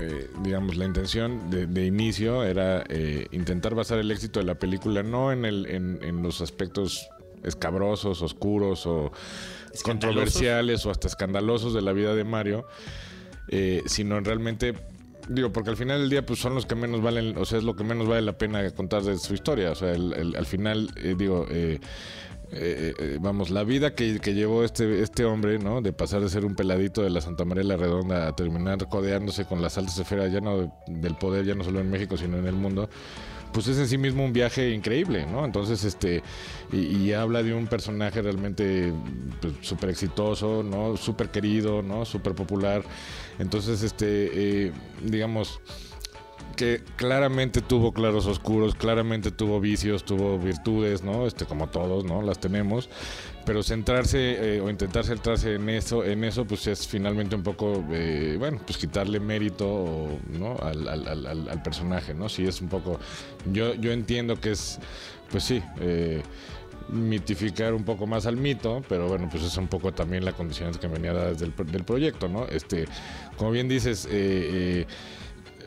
[0.00, 4.54] eh, digamos, la intención de, de inicio era eh, intentar basar el éxito de la
[4.56, 7.08] película no en, el, en, en los aspectos
[7.44, 9.12] escabrosos, oscuros o
[9.84, 12.66] controversiales o hasta escandalosos de la vida de Mario,
[13.48, 14.74] eh, sino en realmente
[15.28, 17.64] digo porque al final del día pues son los que menos valen o sea es
[17.64, 19.72] lo que menos vale la pena contar de su historia.
[19.72, 21.80] O sea el- el- al final eh, digo eh,
[22.50, 26.44] eh, eh, vamos la vida que, llevó este este hombre no de pasar de ser
[26.44, 30.32] un peladito de la Santa María la Redonda a terminar codeándose con las altas esferas
[30.32, 32.88] ya no de- del poder ya no solo en México sino en el mundo
[33.52, 35.44] pues es en sí mismo un viaje increíble, ¿no?
[35.44, 36.22] Entonces, este,
[36.72, 38.92] y, habla de un personaje realmente
[39.40, 40.96] pues, súper exitoso, ¿no?
[40.96, 42.04] Súper querido, ¿no?
[42.04, 42.82] Súper popular.
[43.38, 45.60] Entonces, este, eh, digamos,
[46.58, 51.26] que claramente tuvo claros oscuros, claramente tuvo vicios, tuvo virtudes, ¿no?
[51.26, 52.20] Este, como todos, ¿no?
[52.20, 52.90] Las tenemos.
[53.46, 57.84] Pero centrarse eh, o intentar centrarse en eso, en eso, pues es finalmente un poco,
[57.92, 60.56] eh, bueno, pues quitarle mérito, ¿no?
[60.60, 62.28] Al, al- personaje, ¿no?
[62.28, 62.98] Sí es un poco,
[63.52, 64.80] yo, yo entiendo que es,
[65.30, 66.22] pues sí, eh,
[66.90, 70.72] mitificar un poco más al mito, pero bueno, pues es un poco también la condición
[70.74, 72.46] que venía desde el, del proyecto, ¿no?
[72.46, 72.86] Este,
[73.36, 74.86] como bien dices, eh,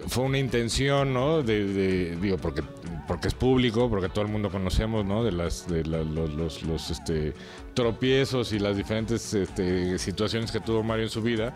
[0.08, 1.42] fue una intención, ¿no?
[1.44, 2.64] De, digo, porque,
[3.08, 5.24] porque es público, porque todo el mundo conocemos, ¿no?
[5.24, 7.34] De las, de los, los, los, este,
[7.74, 11.56] tropiezos y las diferentes este, situaciones que tuvo Mario en su vida.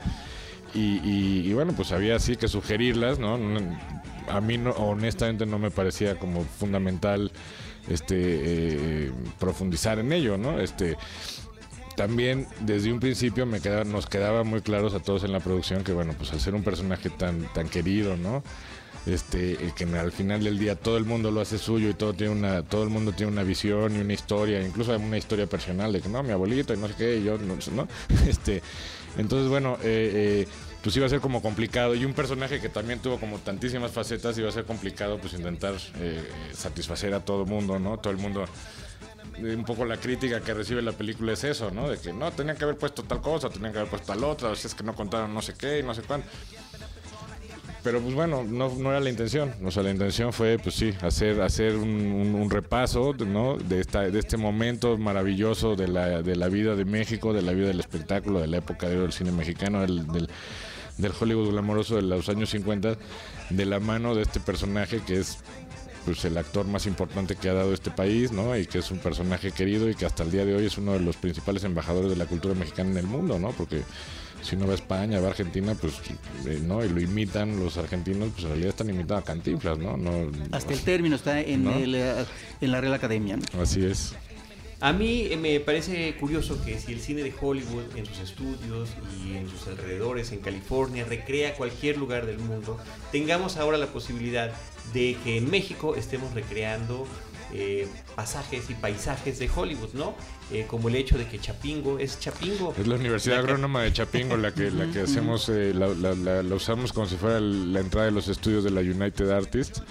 [0.74, 3.38] Y, y- bueno, pues había así que sugerirlas, ¿no?
[3.38, 3.60] No-
[4.28, 7.32] A mí no, honestamente no me parecía como fundamental
[7.88, 10.60] este eh, profundizar en ello, ¿no?
[10.60, 10.98] Este
[11.96, 15.84] también desde un principio me quedaba, nos quedaba muy claros a todos en la producción
[15.84, 18.44] que bueno, pues al ser un personaje tan, tan querido, ¿no?
[19.06, 22.34] Este, que al final del día todo el mundo lo hace suyo y todo tiene
[22.34, 26.02] una, todo el mundo tiene una visión y una historia, incluso una historia personal de
[26.02, 27.88] que no, mi abuelito y no sé qué, y yo no, ¿no?
[28.28, 28.64] Este,
[29.18, 30.48] entonces bueno, eh, eh,
[30.82, 34.38] pues iba a ser como complicado y un personaje que también tuvo como tantísimas facetas
[34.38, 37.98] iba a ser complicado pues intentar eh, satisfacer a todo el mundo, ¿no?
[37.98, 38.46] Todo el mundo
[39.40, 41.90] un poco la crítica que recibe la película es eso, ¿no?
[41.90, 44.50] De que no, tenían que haber puesto tal cosa, tenían que haber puesto tal otra,
[44.50, 46.28] o si es que no contaron no sé qué y no sé cuánto.
[47.86, 49.54] Pero pues bueno, no, era la intención.
[49.64, 53.58] O sea, la intención fue, pues sí, hacer, hacer un, repaso, ¿no?
[53.58, 57.52] De, esta, de este momento maravilloso de la, de la vida de México, de la
[57.52, 60.28] vida del espectáculo, de la época del cine mexicano, del,
[60.98, 62.98] del Hollywood glamoroso de los años 50,
[63.50, 65.38] de la mano de este personaje que es
[66.06, 68.56] pues el actor más importante que ha dado este país, ¿no?
[68.56, 70.94] Y que es un personaje querido y que hasta el día de hoy es uno
[70.94, 73.52] de los principales embajadores de la cultura mexicana en el mundo, ¿no?
[73.52, 73.82] Porque
[74.44, 75.96] si uno va a España, va a Argentina, pues,
[76.46, 76.86] eh, ¿no?
[76.86, 79.98] Y lo imitan los argentinos, pues en realidad están imitando a Cantinflas, ¿no?
[79.98, 81.74] no Hasta el término está en, ¿No?
[81.74, 82.26] el, eh,
[82.62, 83.38] en la Real Academia.
[83.38, 83.62] ¿no?
[83.62, 84.14] Así es.
[84.82, 88.90] A mí eh, me parece curioso que si el cine de Hollywood en sus estudios
[89.26, 92.78] y en sus alrededores en California recrea cualquier lugar del mundo,
[93.12, 94.54] tengamos ahora la posibilidad
[94.94, 97.06] de que en México estemos recreando
[97.54, 100.16] eh, pasajes y paisajes de Hollywood, ¿no?
[100.52, 102.74] Eh, como el hecho de que Chapingo es Chapingo.
[102.78, 105.88] Es la Universidad La Agrónoma de Chapingo la que, la que hacemos, eh, la,
[106.44, 109.82] la- usamos como si fuera la entrada de los estudios de la United Artists.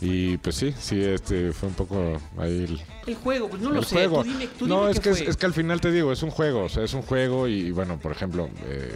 [0.00, 3.82] Y pues sí, sí, este fue un poco ahí el, El juego, pues no lo
[3.84, 4.08] sé.
[4.08, 6.30] Tú dime, tú no, dime es que, es, que al final te digo, es un
[6.30, 8.92] juego, o sea, es un juego y, bueno, por ejemplo, eh,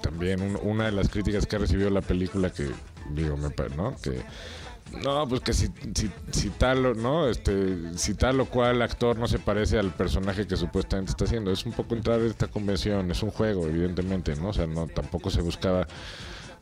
[0.00, 2.68] también un- una de las críticas que ha recibido la película que,
[3.10, 3.96] digo, me ¿no?
[4.02, 4.22] Que,
[5.02, 7.28] no, pues que si, si, si tal, o- ¿no?
[7.28, 11.50] Este, si tal o cual actor no se parece al personaje que supuestamente está haciendo,
[11.50, 14.48] es un poco entrar en esta convención, es un juego, evidentemente, ¿no?
[14.48, 15.86] O sea, no, tampoco se buscaba,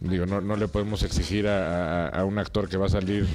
[0.01, 3.27] digo, no, no le podemos exigir a, un actor que va a salir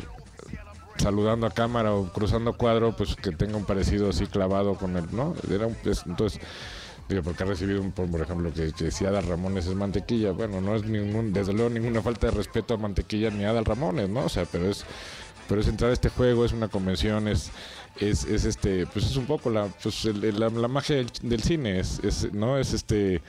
[0.98, 5.06] saludando a cámara o cruzando cuadro, pues que tenga un parecido así clavado con él,
[5.12, 5.36] ¿no?
[5.52, 6.39] Era un, es- entonces,
[7.10, 10.62] digo, porque ha recibido, un, por ejemplo, que, que si Adal Ramones es mantequilla, bueno,
[10.62, 14.10] no es ningún, desde luego ninguna falta de respeto a mantequilla ni a Adal Ramones,
[14.10, 14.26] ¿no?
[14.26, 14.86] O sea, pero es
[15.48, 17.52] pero es entrar a este juego, es una convención, es
[18.00, 22.00] es, es este pues es un poco la pues la magia del, del cine es,
[22.04, 23.22] es no es este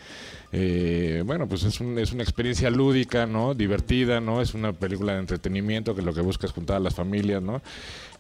[0.51, 5.13] eh, bueno pues es, un- es una experiencia lúdica no divertida no es una película
[5.13, 7.63] de entretenimiento que lo que busca es juntar a las familias no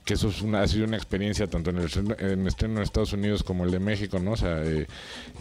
[0.06, 1.90] que eso es una, ha sido una experiencia tanto en el
[2.20, 4.32] en, estreno en Estados Unidos como el de México, ¿no?
[4.32, 4.86] O sea, eh,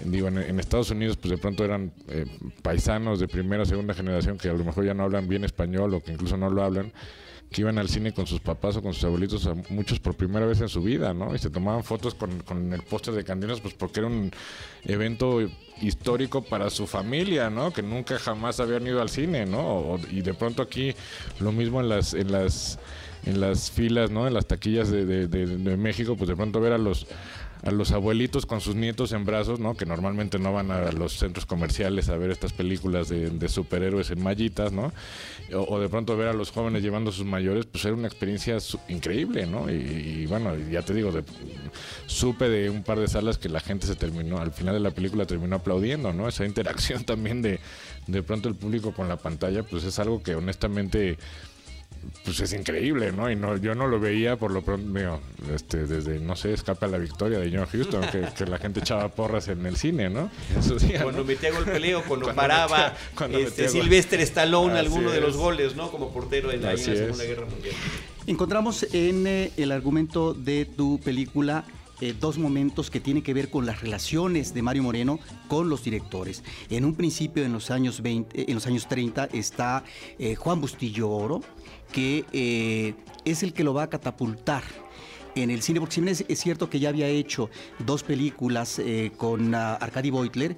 [0.04, 2.26] digo, en, Estados Unidos pues de pronto eran eh,
[2.64, 5.94] paisanos de primera o segunda generación que a lo mejor ya no hablan bien español
[5.94, 6.92] o que incluso no lo hablan,
[7.52, 10.60] que iban al cine con sus papás o con sus abuelitos, muchos por primera vez
[10.62, 11.36] en su vida, ¿no?
[11.36, 14.32] Y se tomaban fotos con, con el póster de Candinas, pues porque era un
[14.86, 15.42] evento
[15.80, 17.72] histórico para su familia, ¿no?
[17.72, 20.00] Que nunca jamás habían ido al cine, ¿no?
[20.10, 20.96] Y de pronto aquí
[21.40, 22.80] lo mismo en las en las
[23.26, 24.28] en las filas, ¿no?
[24.28, 27.08] En las taquillas de, de- México, pues de pronto ver a los
[27.64, 29.76] a los abuelitos con sus nietos en brazos, ¿no?
[29.76, 34.22] Que normalmente no van a los centros comerciales a ver estas películas de, superhéroes en
[34.22, 34.94] mallitas, ¿no?
[35.52, 38.58] O, de pronto ver a los jóvenes llevando a sus mayores, pues era una experiencia
[38.88, 39.72] increíble, ¿no?
[39.72, 41.12] Y, y bueno, ya te digo,
[42.06, 44.92] supe de un par de salas que la gente se terminó, al final de la
[44.92, 46.28] película terminó aplaudiendo, ¿no?
[46.28, 47.60] Esa interacción también de
[48.08, 51.18] de pronto el público con la pantalla, pues es algo que honestamente
[52.24, 53.30] pues es increíble, ¿no?
[53.30, 55.22] Y no, yo no lo veía por lo pronto, digo,
[55.54, 58.80] este, desde, no sé, Escapa a la Victoria de John Houston, que, que la gente
[58.80, 60.30] echaba porras en el cine, ¿no?
[60.58, 61.28] Esos días, Cuando ¿no?
[61.28, 63.82] metía gol peleo, cuando, Cuando paraba metía- cuando este, metía gol.
[63.84, 65.36] Sylvester Stallone Así alguno de los es.
[65.38, 65.92] goles, ¿no?
[65.92, 66.78] Como portero en la, en.
[66.78, 67.76] Segunda Guerra Mundial.
[68.28, 71.64] Encontramos en eh, el argumento de tu película
[72.02, 75.84] eh, dos momentos que tienen que ver con las relaciones de Mario Moreno con los
[75.84, 76.44] directores.
[76.70, 79.84] En un principio, en los años 20, en los años 30, está
[80.20, 81.42] eh, Juan Bustillo Oro,
[81.92, 84.64] que eh, es el que lo va a catapultar
[85.36, 88.80] en el cine, porque si bien es, es cierto que ya había hecho dos películas
[88.80, 90.56] eh, con Arcady Beutler,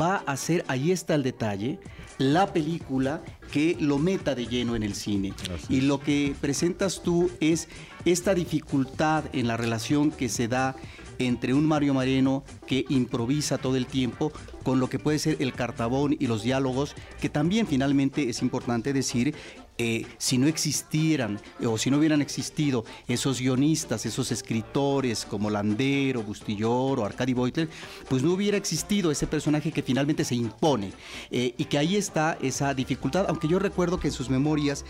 [0.00, 1.78] va a hacer, ahí está el detalle,
[2.18, 5.32] la película que lo meta de lleno en el cine.
[5.52, 7.68] Así Y lo que presentas tú es
[8.04, 10.76] esta dificultad en la relación que se da
[11.18, 15.52] entre un Mario Moreno que improvisa todo el tiempo con lo que puede ser el
[15.52, 19.34] cartabón y los diálogos, que también finalmente es importante decir,
[19.82, 25.48] eh, si no existieran eh, o si no hubieran existido esos guionistas, esos escritores como
[25.48, 27.66] Landero, Bustillor o Arcadi Beutler,
[28.06, 30.92] pues no hubiera existido ese personaje que finalmente se impone
[31.30, 34.84] eh, y que ahí está esa dificultad, aunque yo recuerdo que en sus memorias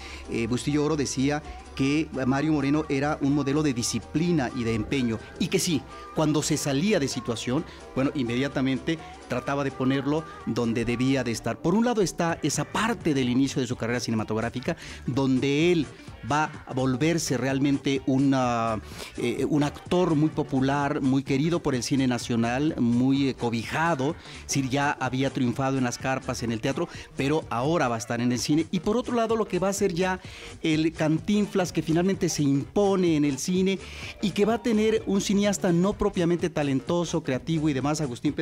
[0.49, 1.41] Bustillo Oro decía
[1.77, 5.83] que Mario Moreno era un modelo de disciplina y de empeño y que sí,
[6.17, 8.99] cuando se salía de situación, bueno, inmediatamente
[9.31, 11.57] trataba de ponerlo donde debía de estar.
[11.57, 15.87] Por un lado está esa parte del inicio de su carrera cinematográfica donde él
[16.31, 18.81] va a volverse realmente una,
[19.17, 24.69] eh, un actor muy popular, muy querido por el cine nacional, muy eh, cobijado, decir,
[24.69, 28.33] ya había triunfado en las carpas, en el teatro, pero ahora va a estar en
[28.33, 28.67] el cine.
[28.71, 30.21] Y por otro lado, lo que va a ser ya
[30.63, 33.79] el cantinflas que finalmente se impone en el cine
[34.23, 38.41] y que va a tener un cineasta no propiamente talentoso, creativo y demás, Agustín P.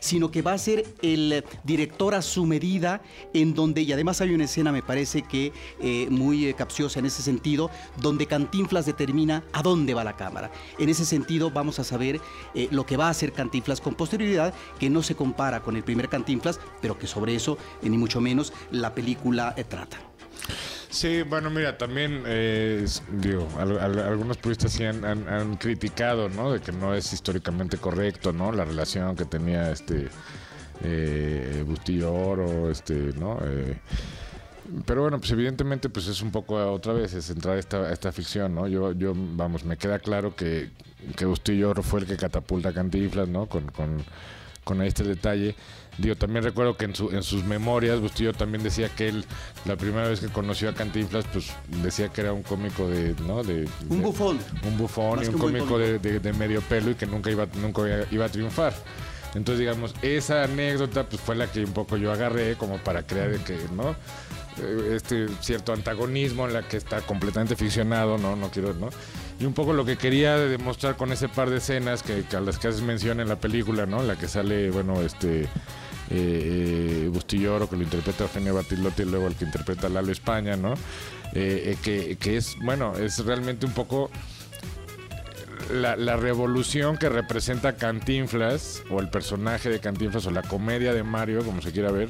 [0.00, 3.00] Sino que va a ser el director a su medida,
[3.32, 7.22] en donde, y además hay una escena, me parece que eh, muy capciosa en ese
[7.22, 10.52] sentido, donde Cantinflas determina a dónde va la cámara.
[10.78, 12.20] En ese sentido, vamos a saber
[12.54, 15.82] eh, lo que va a hacer Cantinflas con posterioridad, que no se compara con el
[15.82, 19.96] primer Cantinflas, pero que sobre eso, eh, ni mucho menos, la película eh, trata.
[20.88, 22.24] Sí, bueno, mira, también,
[23.12, 26.52] digo, al- al- algunos puristas sí han, criticado, ¿no?
[26.52, 28.50] De que no es históricamente correcto, ¿no?
[28.50, 30.08] La relación que tenía este
[31.64, 33.38] Bustillo Oro, este, ¿no?
[34.86, 37.92] Pero bueno, pues evidentemente, pues es un poco otra vez, es entrar a esta, a
[37.92, 38.68] esta ficción, ¿no?
[38.68, 40.70] Yo, yo, vamos, me queda claro que,
[41.16, 43.46] que Bustillo fue el que catapulta a Cantinflas, ¿no?
[43.46, 44.02] Con, con,
[44.64, 45.54] con este detalle.
[45.98, 49.24] Digo, también recuerdo que en, su, en sus memorias Bustillo también decía que él,
[49.66, 51.52] la primera vez que conoció a Cantinflas, pues
[51.82, 53.42] decía que era un cómico de, ¿no?
[53.42, 54.38] De, Un de- bufón.
[54.66, 57.46] Un bufón Más y un cómico de, de- de medio pelo y que nunca iba,
[57.60, 58.72] nunca iba- iba a triunfar.
[59.34, 63.30] Entonces, digamos, esa anécdota pues fue la que un poco yo agarré como para crear
[63.44, 63.94] que, ¿no?
[64.62, 68.36] Eh, Este cierto antagonismo en la que está completamente ficcionado, ¿no?
[68.36, 68.90] No quiero, ¿no?
[69.38, 72.40] Y un poco lo que quería demostrar con ese par de escenas que, que a
[72.40, 74.02] las que haces mención en la película, ¿no?
[74.02, 75.48] La que sale, bueno, este eh,
[76.10, 80.74] eh, Bustilloro, que lo interpreta Eugenio Batilotti, y luego el que interpreta Lalo España, ¿no?
[81.32, 84.10] Eh, eh, que, que es, bueno, es realmente un poco
[85.72, 91.04] la, la revolución que representa Cantinflas, o el personaje de Cantinflas, o la comedia de
[91.04, 92.08] Mario, como se quiera ver,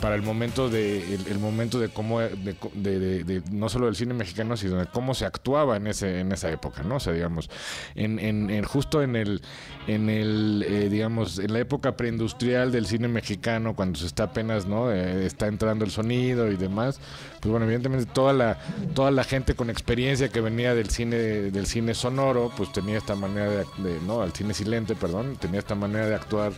[0.00, 3.96] para el momento de el, el momento de cómo de, co- de- no solo del
[3.96, 7.12] cine mexicano sino de cómo se actuaba en ese en esa época no o sea
[7.12, 7.48] digamos
[7.94, 9.40] en, en- en- justo en el
[9.86, 14.66] en el eh, digamos en la época preindustrial del cine mexicano cuando se está apenas
[14.66, 17.00] no Eh, está entrando el sonido y demás
[17.40, 18.58] pues bueno evidentemente toda la
[18.94, 23.14] toda la gente con experiencia que venía del cine del cine sonoro pues tenía esta
[23.14, 26.52] manera de- no al cine silente perdón tenía esta manera de actuar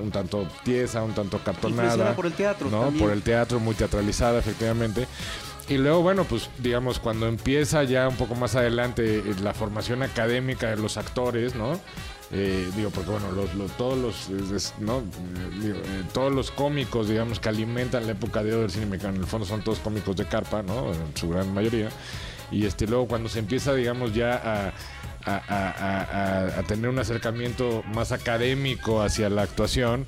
[0.00, 2.14] un tanto tiesa, un tanto cartonada.
[2.16, 2.82] Por el teatro ¿no?
[2.82, 3.04] también.
[3.04, 5.06] Por el teatro, muy teatralizada, efectivamente.
[5.68, 10.02] Y luego, bueno, pues digamos, cuando empieza ya un poco más adelante eh, la formación
[10.02, 11.78] académica de los actores, ¿no?
[12.34, 14.98] Eh, digo, porque bueno, los- los- todos los ¿no?
[14.98, 15.02] Eh,
[15.60, 19.16] digo, eh, todos los cómicos, digamos, que alimentan la época de oro del cine mexicano,
[19.16, 20.92] en el fondo son todos cómicos de carpa, ¿no?
[20.92, 21.90] En su gran mayoría.
[22.50, 24.72] Y este luego cuando se empieza, digamos, ya a,
[25.24, 30.06] a, a- a- a- tener un acercamiento más académico hacia la actuación,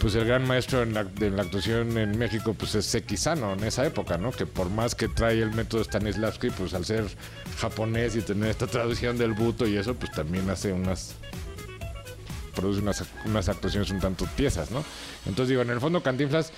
[0.00, 3.64] pues el gran maestro en la, de la actuación en México pues es Sekizano en
[3.64, 4.30] esa época, ¿no?
[4.30, 7.04] Que por más que trae el método Stanislavski, pues al ser
[7.60, 11.14] japonés y tener esta traducción del buto y eso, pues también hace unas
[12.54, 14.84] produce unas, unas actuaciones un tanto tiesas, ¿no?
[15.26, 16.52] Entonces digo, en el fondo Cantinflas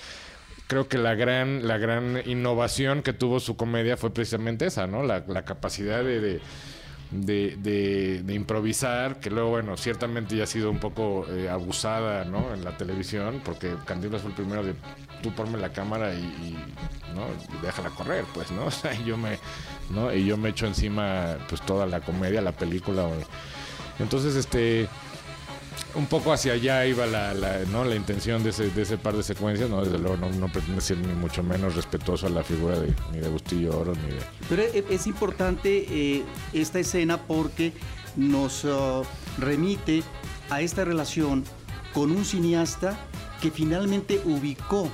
[0.66, 5.02] creo que la gran, la gran innovación que tuvo su comedia fue precisamente esa, ¿no?
[5.02, 6.40] La, la capacidad de, de,
[7.10, 12.54] de- de- improvisar, que luego, bueno, ciertamente ya ha sido un poco eh, abusada, ¿no?
[12.54, 14.74] En la televisión, porque Cantinflas fue el primero de
[15.22, 16.56] tú ponme la cámara y,
[17.14, 17.26] ¿no?
[17.62, 18.64] déjala correr, pues, ¿no?
[18.66, 19.38] O sea, yo me,
[19.90, 20.12] ¿no?
[20.14, 23.06] Y yo me echo encima, pues, toda la comedia, la película.
[23.98, 24.88] Entonces, este
[25.94, 27.34] un poco hacia allá iba la,
[27.70, 27.84] ¿no?
[27.84, 29.82] la intención de ese, par de secuencias, ¿no?
[29.82, 33.28] Desde luego no, no pretende ser ni mucho menos respetuoso a la figura de, de
[33.28, 34.20] Bustillo Oro, ni de...
[34.48, 37.72] Pero e- es importante eh, esta escena porque
[38.16, 39.02] nos ah,
[39.38, 40.02] remite
[40.50, 41.44] a esta relación
[41.92, 42.98] con un cineasta
[43.40, 44.90] que finalmente ubicó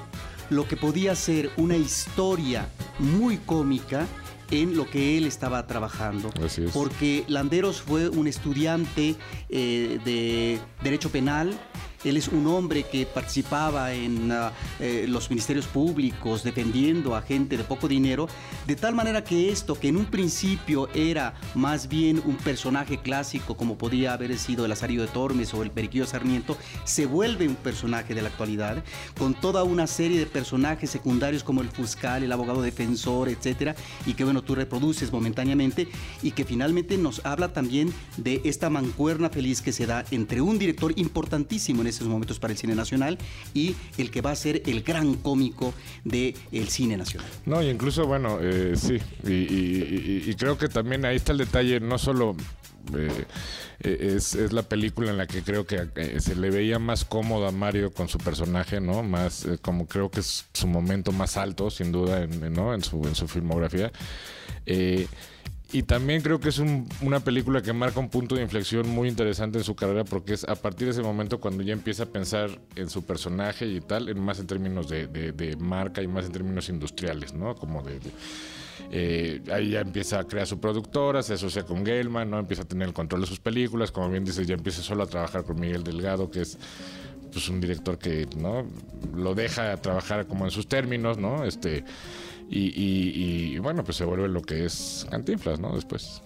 [0.51, 2.69] lo que podía ser una historia
[2.99, 4.07] muy cómica
[4.51, 6.31] en lo que él estaba trabajando.
[6.45, 6.71] Así es.
[6.73, 9.17] Porque Landeros fue un estudiante
[9.49, 11.59] eh, de Derecho Penal.
[12.07, 17.57] Él es un hombre que participaba en ah, eh, los ministerios públicos defendiendo a gente
[17.57, 18.29] de poco dinero,
[18.65, 23.57] de tal manera que esto, que en un principio era más bien un personaje clásico
[23.57, 27.57] como podía haber sido el Azarillo de Tormes o el Periquillo Sarmiento, se vuelve un
[27.57, 28.85] personaje de la actualidad,
[29.19, 33.75] con toda una serie de personajes secundarios como el fiscal, el abogado defensor, etcétera,
[34.07, 35.89] y que bueno, tú reproduces momentáneamente
[36.23, 40.59] y que finalmente nos habla también de esta mancuerna feliz que se da entre un
[40.59, 43.19] director importantísimo en estos momentos para el cine nacional
[43.55, 45.75] y el que va a ser el gran cómico
[46.05, 46.35] del
[46.69, 47.29] cine nacional.
[47.45, 51.33] No, y incluso, bueno, eh, sí, y, y- y- y creo que también ahí está
[51.33, 52.37] el detalle, no solo...
[52.97, 53.25] eh,
[53.81, 57.05] eh, es, es la película en la que creo que eh, se le veía más
[57.05, 59.03] cómodo a Mario con su personaje, ¿no?
[59.03, 62.73] Más como creo que es su momento más alto, sin duda, en, ¿no?
[62.75, 63.91] en, su, en su filmografía.
[65.73, 69.09] Y también creo que es un- una película que marca un punto de inflexión muy
[69.09, 72.07] interesante en su carrera porque es a partir de ese momento cuando ya empieza a
[72.07, 76.69] pensar en su personaje y tal, más en términos de, marca y más en términos
[76.69, 77.55] industriales, ¿no?
[77.55, 77.99] Como de...
[78.01, 78.11] de-
[78.93, 82.39] eh, ahí ya empieza a crear su productora, se asocia con Gelman, ¿no?
[82.39, 85.07] Empieza a tener el control de sus películas, como bien dices, ya empieza solo a
[85.07, 86.59] trabajar con Miguel Delgado, que es
[87.33, 88.65] pues un director que no
[89.15, 91.45] lo deja trabajar como en sus términos, ¿no?
[91.45, 91.85] Este
[92.49, 95.75] y, y- y, bueno, pues se vuelve lo que es Cantinflas, ¿no?
[95.75, 96.23] Después.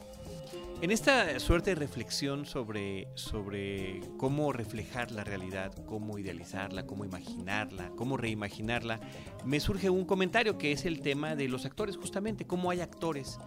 [0.82, 7.90] En esta suerte de reflexión sobre, sobre cómo reflejar la realidad, cómo idealizarla, cómo imaginarla,
[7.96, 8.98] cómo reimaginarla,
[9.44, 13.38] me surge un comentario que es el tema de los actores, justamente, cómo hay actores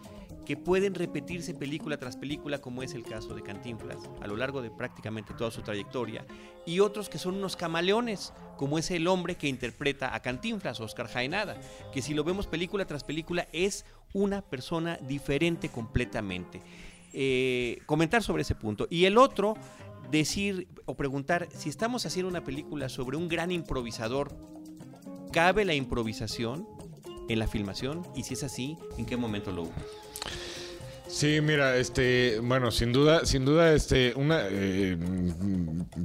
[0.46, 4.62] que pueden repetirse película tras película, como es el caso de Cantinflas, a lo largo
[4.62, 6.26] de prácticamente toda su trayectoria,
[6.66, 11.08] y otros que son unos camaleones, como es el hombre que interpreta a Cantinflas, Oscar
[11.08, 11.60] Jaenada,
[11.94, 16.62] que si lo vemos película tras película es una persona diferente completamente.
[17.14, 18.88] Eh, comentar sobre ese punto.
[18.90, 19.56] Y el otro,
[20.10, 24.36] decir o preguntar si estamos haciendo una película sobre un gran improvisador,
[25.32, 26.68] ¿cabe la improvisación
[27.30, 28.06] en la filmación?
[28.16, 29.74] Y si es así, ¿en qué momento lo hubo?
[31.08, 34.98] Sí, mira, este, bueno, sin duda, sin duda, este, una, eh,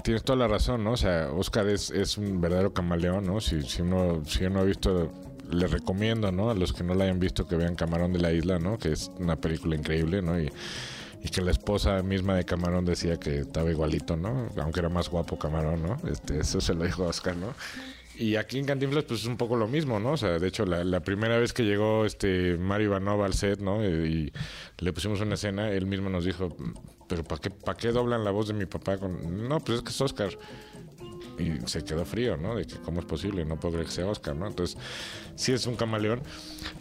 [0.03, 0.93] tienes toda la razón, ¿no?
[0.93, 3.41] O sea, Oscar es, es un verdadero camaleón, ¿no?
[3.41, 5.11] Si, si uno, si uno ha visto,
[5.51, 6.51] le recomiendo, ¿no?
[6.51, 8.77] A los que no la hayan visto que vean Camarón de la Isla, ¿no?
[8.77, 10.39] Que es una película increíble, ¿no?
[10.39, 10.53] Y,
[11.23, 14.49] y que la esposa misma de Camarón decía que estaba igualito, ¿no?
[14.61, 15.97] Aunque era más guapo Camarón, ¿no?
[16.11, 17.55] Este, eso se lo dijo Oscar, ¿no?
[18.19, 20.13] Y aquí en Cantinflas pues es un poco lo mismo, ¿no?
[20.13, 23.61] O sea, de hecho la, la primera vez que llegó este Mario Ivanova al set,
[23.61, 23.83] ¿no?
[23.83, 24.33] Eh, Y,
[24.85, 26.57] le pusimos una escena, él mismo nos dijo,
[27.09, 28.97] pero ¿para qué, ¿para qué doblan la voz de mi papá?
[28.97, 30.31] No, pues es que es Oscar.
[31.39, 32.57] y se quedó frío, ¿no?
[32.57, 34.47] De que cómo es posible, no puedo creer que sea Oscar, ¿no?
[34.49, 34.77] Entonces,
[35.37, 36.21] sí es un camaleón.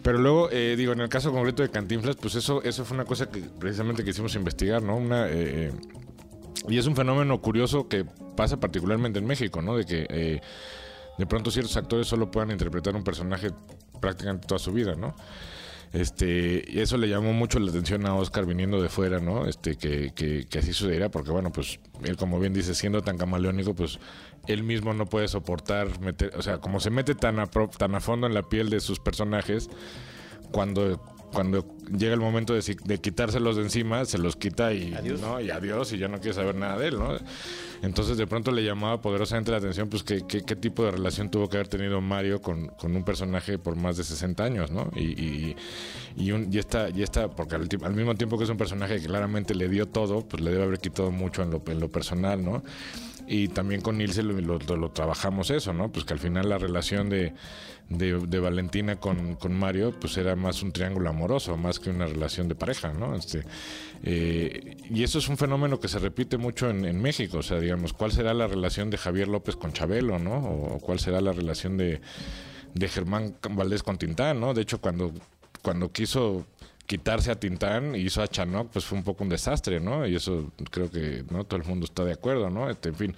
[0.02, 3.06] Pero luego, eh, digo, en el caso concreto de Cantinflas, pues eso, eso fue una
[3.06, 4.98] cosa que precisamente quisimos investigar, ¿no?
[4.98, 5.28] Una...
[5.30, 5.72] eh,
[6.68, 9.78] y es un fenómeno curioso que pasa particularmente en México, ¿no?
[9.78, 10.42] De que eh,
[11.18, 13.50] de pronto ciertos actores solo puedan interpretar un personaje
[14.00, 15.16] prácticamente toda su vida, ¿no?
[15.94, 19.46] Este, y eso le llamó mucho la atención a Oscar viniendo de fuera, ¿no?
[19.46, 23.18] Este, que, que, que así sucediera, porque bueno, pues él como bien dice, siendo tan
[23.18, 24.00] camaleónico, pues
[24.48, 28.00] él mismo no puede soportar meter, o sea, como se mete tan a, tan a
[28.02, 29.70] fondo en la piel de sus personajes,
[30.52, 31.02] cuando
[31.38, 35.22] cuando llega el momento de, de quitárselos de encima, se los quita y Adiós.
[35.22, 35.40] ¿no?
[35.40, 37.16] y adiós y ya no quiere saber nada de él, ¿no?
[37.84, 41.30] Entonces de pronto le llamaba poderosamente la atención pues qué, qué, qué tipo de relación
[41.30, 44.90] tuvo que haber tenido Mario con, con un personaje por más de 60 años, ¿no?
[44.96, 45.56] Y, y,
[46.16, 49.00] y, un- y esta, y esta, porque al, al mismo tiempo que es un personaje
[49.00, 51.92] que claramente le dio todo, pues le debe haber quitado mucho en lo, en lo
[51.92, 52.64] personal, ¿no?
[53.28, 55.92] Y también con Ilse lo, lo- lo- lo trabajamos eso, ¿no?
[55.92, 57.34] Pues que al final la relación de,
[57.90, 62.06] de, de Valentina con, con Mario, pues era más un triángulo amoroso, más que una
[62.06, 63.16] relación de pareja, ¿no?
[63.16, 63.44] Este,
[64.04, 67.60] eh, y eso es un fenómeno que se repite mucho en, en México, o sea,
[67.60, 70.38] digamos, ¿cuál será la relación de Javier López con Chabelo, ¿no?
[70.38, 72.02] O cuál será la relación de,
[72.74, 74.54] de Germán Valdés con Tintán, ¿no?
[74.54, 75.14] De hecho, cuando,
[75.62, 76.46] cuando quiso
[76.86, 80.08] quitarse a Tintán y hizo a Chanoc, pues fue un poco un desastre, ¿no?
[80.08, 82.70] Y eso creo que no todo el mundo está de acuerdo, ¿no?
[82.70, 83.16] Este, en fin.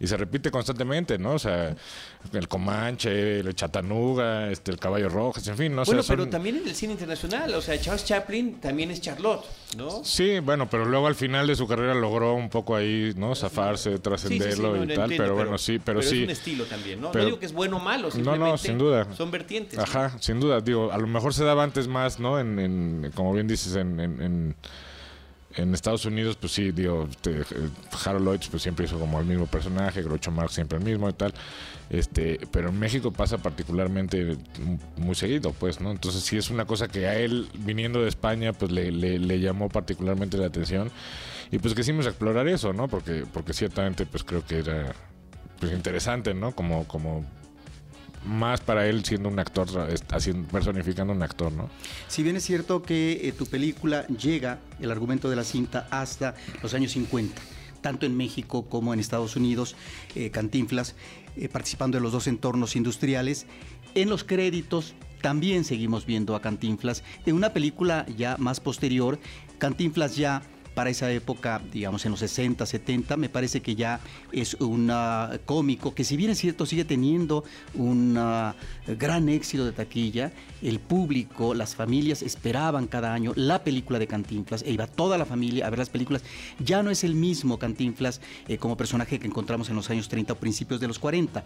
[0.00, 1.32] Y se repite constantemente, ¿no?
[1.32, 1.74] O sea,
[2.32, 6.06] el Comanche, el Chatanuga, este, el Caballo Rojas, en fin, no bueno, sé.
[6.06, 9.44] son- pero también en el cine internacional, o sea, Charles Chaplin también es Charlotte,
[9.76, 10.04] ¿no?
[10.04, 13.34] Sí, bueno, pero luego al final de su carrera logró un poco ahí, ¿no?
[13.34, 16.18] Zafarse, trascenderlo no, y tal, entiendo, pero, bueno, sí, pero, sí.
[16.18, 17.10] es un estilo también, ¿no?
[17.10, 19.06] Pero- no digo que es bueno o malo, No, simplemente no, sin duda.
[19.16, 19.78] son vertientes.
[19.80, 20.60] Ajá, sin duda.
[20.60, 22.38] Digo, a lo mejor se daba antes más, ¿no?
[22.38, 24.54] En, en- como bien dices, en, en, en-
[25.56, 27.42] en Estados Unidos, pues sí, digo, este,
[28.04, 31.12] Harold Lloyd pues siempre hizo como el mismo personaje, Groucho Marx siempre el mismo y
[31.14, 31.32] tal.
[31.90, 34.36] Este, pero en México pasa particularmente
[34.96, 35.90] muy seguido, pues, ¿no?
[35.90, 39.40] Entonces sí es una cosa que a él, viniendo de España, pues le, le, le
[39.40, 40.90] llamó particularmente la atención.
[41.50, 42.88] Y pues quisimos explorar eso, ¿no?
[42.88, 44.94] Porque, porque ciertamente, pues creo que era
[45.58, 46.52] pues interesante, ¿no?
[46.52, 47.24] Como, como
[48.28, 49.68] más para él siendo un actor,
[50.12, 51.68] haciendo, personificando un actor, ¿no?
[52.08, 56.34] Si bien es cierto que eh, tu película llega, el argumento de la cinta, hasta
[56.62, 57.40] los años 50,
[57.80, 59.76] tanto en México como en Estados Unidos,
[60.14, 60.94] eh, Cantinflas,
[61.36, 63.46] eh, participando en los dos entornos industriales,
[63.94, 67.02] en los créditos también seguimos viendo a Cantinflas.
[67.26, 69.18] En una película ya más posterior,
[69.58, 70.42] Cantinflas ya
[70.78, 73.98] para esa época, digamos en los 60, 70, me parece que ya
[74.30, 77.42] es un ah, cómico que si bien es cierto sigue teniendo
[77.74, 78.54] un ah,
[78.86, 80.30] gran éxito de taquilla,
[80.62, 85.24] el público, las familias esperaban cada año la película de Cantinflas e iba toda la
[85.24, 86.22] familia a ver las películas.
[86.64, 90.34] Ya no es el mismo Cantinflas eh, como personaje que encontramos en los años 30
[90.34, 91.44] o principios de los 40.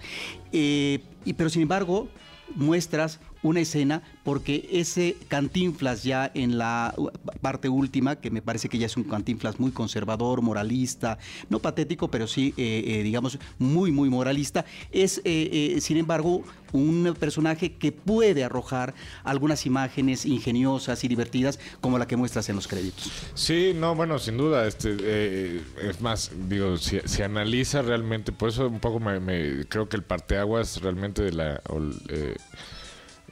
[0.52, 1.00] Eh,
[1.38, 2.06] pero sin embargo,
[2.54, 6.94] muestras una escena porque ese Cantinflas ya en la
[7.40, 11.18] parte última, que me parece que ya es un Cantinflas muy conservador, moralista,
[11.50, 16.44] no patético, pero sí, eh, eh, digamos, muy, muy moralista, es, eh, eh, sin embargo,
[16.72, 22.56] un personaje que puede arrojar algunas imágenes ingeniosas y divertidas como la que muestras en
[22.56, 23.10] los créditos.
[23.34, 28.48] Sí, no, bueno, sin duda, este, eh, es más, digo, si, si analiza realmente, por
[28.48, 31.62] eso un poco me, creo que el parteaguas realmente de la,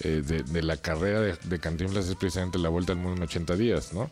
[0.01, 3.23] eh, de, de la carrera de, de Cantinflas es precisamente la vuelta al mundo en
[3.25, 4.11] 80 días, ¿no?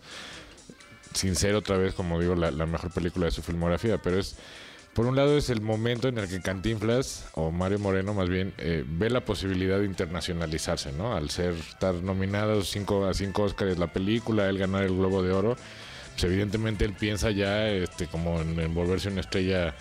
[1.15, 4.37] Sin ser otra vez, como digo, la, la mejor película de su filmografía, pero es,
[4.93, 8.53] por un lado es el momento en el que Cantinflas, o Mario Moreno más bien,
[8.59, 11.17] eh, ve la posibilidad de internacionalizarse, ¿no?
[11.17, 15.33] Al ser, estar nominados cinco, a cinco Oscars la película, él ganar el Globo de
[15.33, 15.57] Oro,
[16.13, 19.75] pues evidentemente él piensa ya este, como en, en volverse una estrella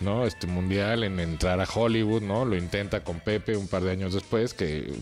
[0.00, 0.26] ¿no?
[0.26, 2.44] Este mundial, en entrar a Hollywood, ¿no?
[2.44, 4.92] Lo intenta con Pepe un par de años después, que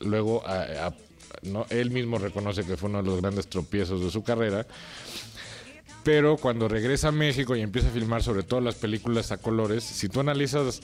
[0.00, 0.42] luego
[1.42, 1.66] ¿no?
[1.70, 4.66] él mismo reconoce que fue uno de los grandes tropiezos de su carrera.
[6.02, 9.84] Pero cuando regresa a México y empieza a filmar sobre todo las películas a colores,
[9.84, 10.80] si tú analizas,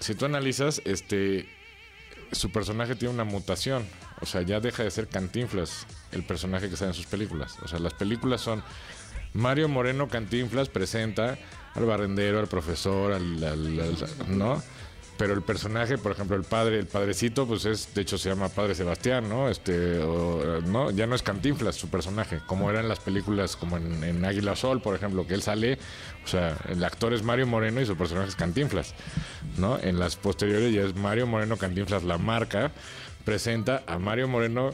[0.00, 1.48] si tú analizas, este
[2.32, 3.84] su personaje tiene una mutación.
[4.20, 7.56] O sea, ya deja de ser Cantinflas, el personaje que sale en sus películas.
[7.62, 8.62] O sea, las películas son
[9.32, 11.38] Mario Moreno Cantinflas presenta
[11.74, 13.40] al barrendero, al profesor, al,
[14.28, 14.62] ¿no?
[15.16, 18.48] Pero el personaje, por ejemplo, el padre, el padrecito, pues es, de hecho se llama
[18.48, 19.50] Padre Sebastián, ¿no?
[19.50, 24.02] Este, o, no, ya no es Cantinflas su personaje, como eran las películas, como en,
[24.02, 25.78] en Águila Sol, por ejemplo, que él sale,
[26.24, 28.94] o sea, el actor es Mario Moreno y su personaje es Cantinflas,
[29.58, 29.78] ¿no?
[29.78, 32.72] En las posteriores ya es Mario Moreno Cantinflas, la marca,
[33.26, 34.70] presenta a Mario Moreno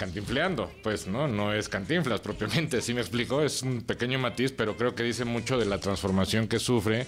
[0.00, 1.28] cantinfleando, pues, ¿no?
[1.28, 5.26] No es cantinflas propiamente, sí me explico, es un pequeño matiz, pero creo que dice
[5.26, 7.06] mucho de la transformación que sufre,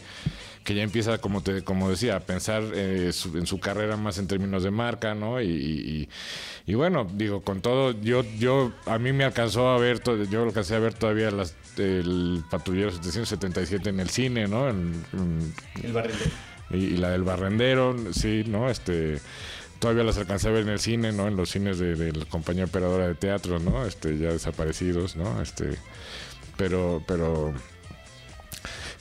[0.62, 4.18] que ya empieza, como te como decía, a pensar eh, su- en su carrera más
[4.18, 5.40] en términos de marca, ¿no?
[5.40, 6.09] Y, y-
[6.66, 10.76] y bueno, digo, con todo, yo, yo, a mí me alcanzó a ver, yo alcancé
[10.76, 14.68] a ver todavía las, el Patrullero 777 en el cine, ¿no?
[14.68, 16.30] En- en- El barrendero.
[16.70, 18.68] y, y la del barrendero, sí, ¿no?
[18.70, 19.18] Este
[19.83, 21.26] todavía las alcancé a ver en el cine, ¿no?
[21.26, 23.85] En los cines de, la compañía operadora de teatro, ¿no?
[23.85, 25.43] Este, ya desaparecidos, ¿no?
[25.43, 25.76] Este,
[26.57, 27.53] pero, pero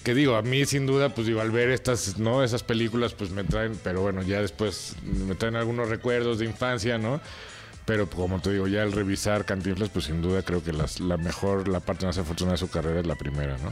[0.04, 2.44] que digo, a mí sin duda, pues digo, al ver estas, ¿no?
[2.44, 6.98] Esas películas, pues me traen, pero bueno, ya después me traen algunos recuerdos de infancia,
[6.98, 7.22] ¿no?
[7.86, 11.18] Pero como te digo, ya al revisar Cantinflas, pues sin duda creo que las, la
[11.18, 13.72] mejor, la parte más afortunada de su carrera es la primera, ¿no?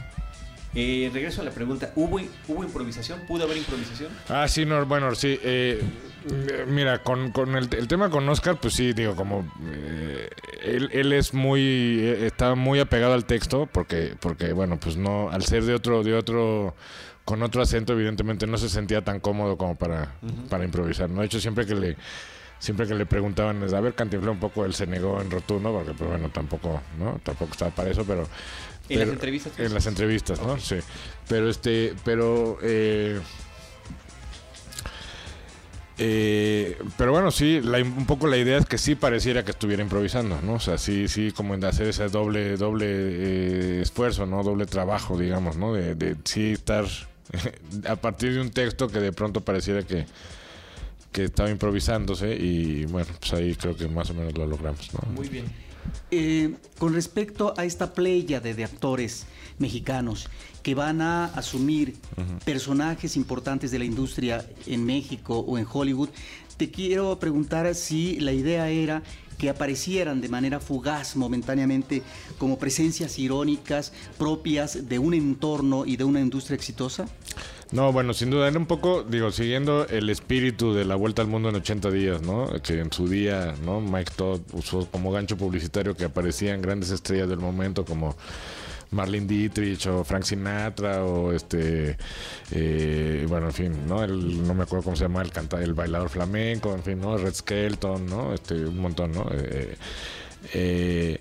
[0.74, 1.92] Eh, regreso a la pregunta.
[1.96, 3.20] ¿Hubo, ¿Hubo improvisación?
[3.26, 4.10] ¿Pudo haber improvisación?
[4.28, 5.38] Ah, sí, no, bueno, sí.
[5.42, 5.82] eh,
[6.68, 10.28] mira, con, con el, el tema con Oscar, pues sí, digo, como eh,
[10.62, 15.28] él, él es muy, eh, está muy apegado al texto, porque, porque, bueno, pues no,
[15.30, 16.76] al ser de otro, de otro,
[17.24, 20.12] con otro acento, evidentemente no se sentía tan cómodo como para,
[20.48, 21.20] para improvisar, ¿no?
[21.20, 21.96] De hecho, siempre que le,
[22.60, 25.94] siempre que le preguntaban, a ver, cantinflé un poco, él se negó en rotundo, porque,
[25.94, 27.18] pues bueno, tampoco, ¿no?
[27.24, 28.28] Tampoco estaba para eso, pero...
[28.90, 29.52] ¿En las entrevistas?
[29.58, 30.58] En las entrevistas, ¿no?
[30.58, 30.76] Sí.
[31.28, 33.20] Pero este, pero eh,
[36.02, 39.82] eh, pero bueno, sí, la- un poco la idea es que sí pareciera que estuviera
[39.82, 40.54] improvisando, ¿no?
[40.54, 44.42] O sea, sí, sí, como en hacer ese doble, doble eh, esfuerzo, ¿no?
[44.42, 45.74] Doble trabajo, digamos, ¿no?
[45.74, 46.86] De, de sí estar
[47.86, 50.06] a partir de un texto que de pronto pareciera que,
[51.12, 55.00] que estaba improvisándose y bueno, pues ahí creo que más o menos lo logramos, ¿no?
[55.12, 55.44] Muy bien.
[56.10, 59.26] Eh, con respecto a esta playa de, de actores
[59.58, 60.28] mexicanos
[60.62, 61.96] que van a asumir
[62.44, 66.08] personajes importantes de la industria en México o en Hollywood,
[66.56, 69.02] te quiero preguntar si la idea era
[69.38, 72.02] que aparecieran de manera fugaz momentáneamente
[72.36, 77.08] como presencias irónicas propias de un entorno y de una industria exitosa.
[77.72, 81.28] No, bueno, sin duda, era un poco, digo, siguiendo el espíritu de la vuelta al
[81.28, 82.48] mundo en 80 días, ¿no?
[82.62, 83.80] Que en su día, ¿no?
[83.80, 88.16] Mike Todd usó como gancho publicitario que aparecían grandes estrellas del momento como
[88.90, 91.96] Marlene Dietrich o Frank Sinatra o este,
[92.50, 94.02] eh, bueno, en fin, ¿no?
[94.02, 97.16] El, no me acuerdo cómo se llama, el canta, el bailador flamenco, en fin, ¿no?
[97.16, 98.34] Red Skelton, ¿no?
[98.34, 99.28] Este, un montón, ¿no?
[99.32, 99.76] Eh,
[100.54, 101.20] eh,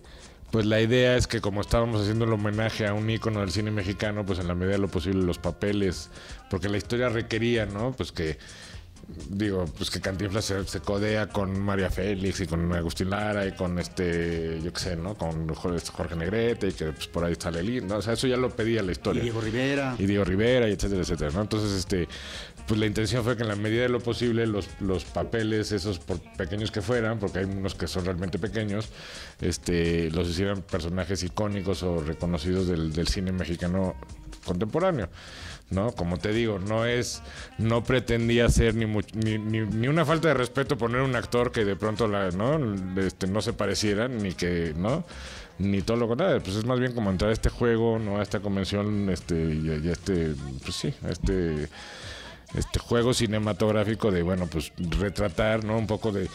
[0.52, 3.72] pues la idea es que como estábamos haciendo el homenaje a un ícono del cine
[3.72, 6.10] mexicano, pues en la medida de lo posible los papeles,
[6.50, 7.92] porque la historia requería, ¿no?
[7.92, 8.38] Pues que
[9.30, 13.54] digo, pues que Cantinflas se, se codea con María Félix y con Agustín Lara y
[13.54, 15.16] con este, yo qué sé, ¿no?
[15.16, 17.98] Con Jorge Jorge Negrete y que pues por ahí sale Lin, ¿no?
[17.98, 19.96] O sea, eso ya lo pedía la Y historia Diego Rivera.
[19.98, 21.42] y Diego Rivera y etcétera, etcétera, ¿no?
[21.42, 22.08] Entonces, este,
[22.70, 25.98] pues la intención fue que en la medida de lo posible los, los papeles, esos
[25.98, 28.90] por pequeños que fueran, porque hay unos que son realmente pequeños,
[29.42, 33.96] este, los hicieran personajes icónicos o reconocidos del, cine mexicano
[34.46, 35.10] contemporáneo.
[35.72, 35.94] ¿no?
[35.94, 37.24] Como te digo, no es,
[37.58, 41.76] no pretendía ser ni, ni, ni, una falta de respeto poner un actor que de
[41.76, 42.60] pronto la, ¿no?
[43.02, 45.04] Este, no se pareciera, ni que, ¿no?
[45.58, 48.20] Ni todo lo contrario, pues es más bien como entrar a este juego, ¿no?
[48.20, 51.68] A esta convención, este, y, y este, pues sí, a este,
[52.56, 55.78] este juego cinematográfico de, bueno, pues retratar, ¿no?
[55.78, 56.28] Un poco de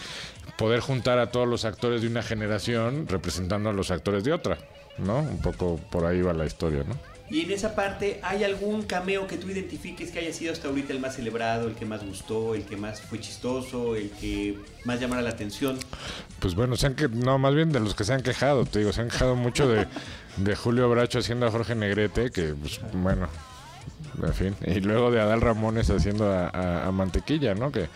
[0.56, 4.58] poder juntar a todos los actores de una generación representando a los actores de otra,
[4.98, 5.18] ¿no?
[5.18, 6.96] Un poco por ahí va la historia, ¿no?
[7.30, 10.92] Y en esa parte, ¿hay algún cameo que tú identifiques que haya sido hasta ahorita
[10.92, 15.00] el más celebrado, el que más gustó, el que más fue chistoso, el que más
[15.00, 15.78] llamara la atención?
[16.38, 18.80] Pues bueno, se han que no, más bien de los que se han quejado, te
[18.80, 19.86] digo, se han quejado mucho de,
[20.36, 23.28] de Julio Bracho haciendo a Jorge Negrete, que pues bueno,
[24.66, 27.70] y luego de Adal Ramones haciendo a, a- a Mantequilla, ¿no?
[27.72, 27.88] Que,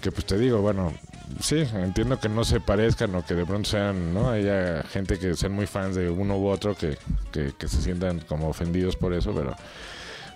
[0.00, 0.92] que pues te digo, bueno,
[1.40, 4.30] sí, entiendo que no se parezcan o que de pronto sean, ¿no?
[4.30, 6.96] Haya gente que sean muy fans de uno u otro que,
[7.32, 9.54] que, que se sientan como ofendidos por eso, pero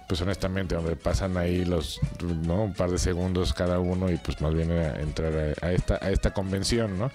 [0.08, 1.98] pues honestamente, donde pasan ahí los,
[2.44, 2.64] ¿no?
[2.64, 5.98] Un par de segundos cada uno y pues más bien era entrar a, a esta,
[6.02, 7.10] a esta convención, ¿no?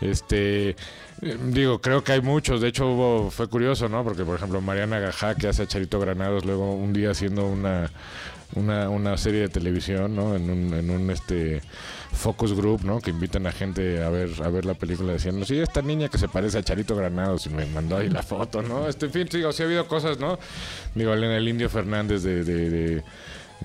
[0.00, 0.70] Este,
[1.22, 4.04] eh, digo, creo que hay muchos, de hecho hubo, fue curioso, ¿no?
[4.04, 7.90] Porque por ejemplo Mariana Gajá, que hace a Charito Granados, luego un día haciendo una,
[8.54, 10.36] una, una serie de televisión, ¿no?
[10.36, 11.62] En un, en un este
[12.12, 13.00] focus group, ¿no?
[13.00, 16.18] Que invitan a gente a ver, a ver la película diciendo, sí, esta niña que
[16.18, 18.88] se parece a Charito Granados y me mandó ahí la foto, ¿no?
[18.88, 20.38] Este, en fin, digo, sí ha habido cosas, ¿no?
[20.94, 23.04] Digo, en el Indio Fernández de, de, de,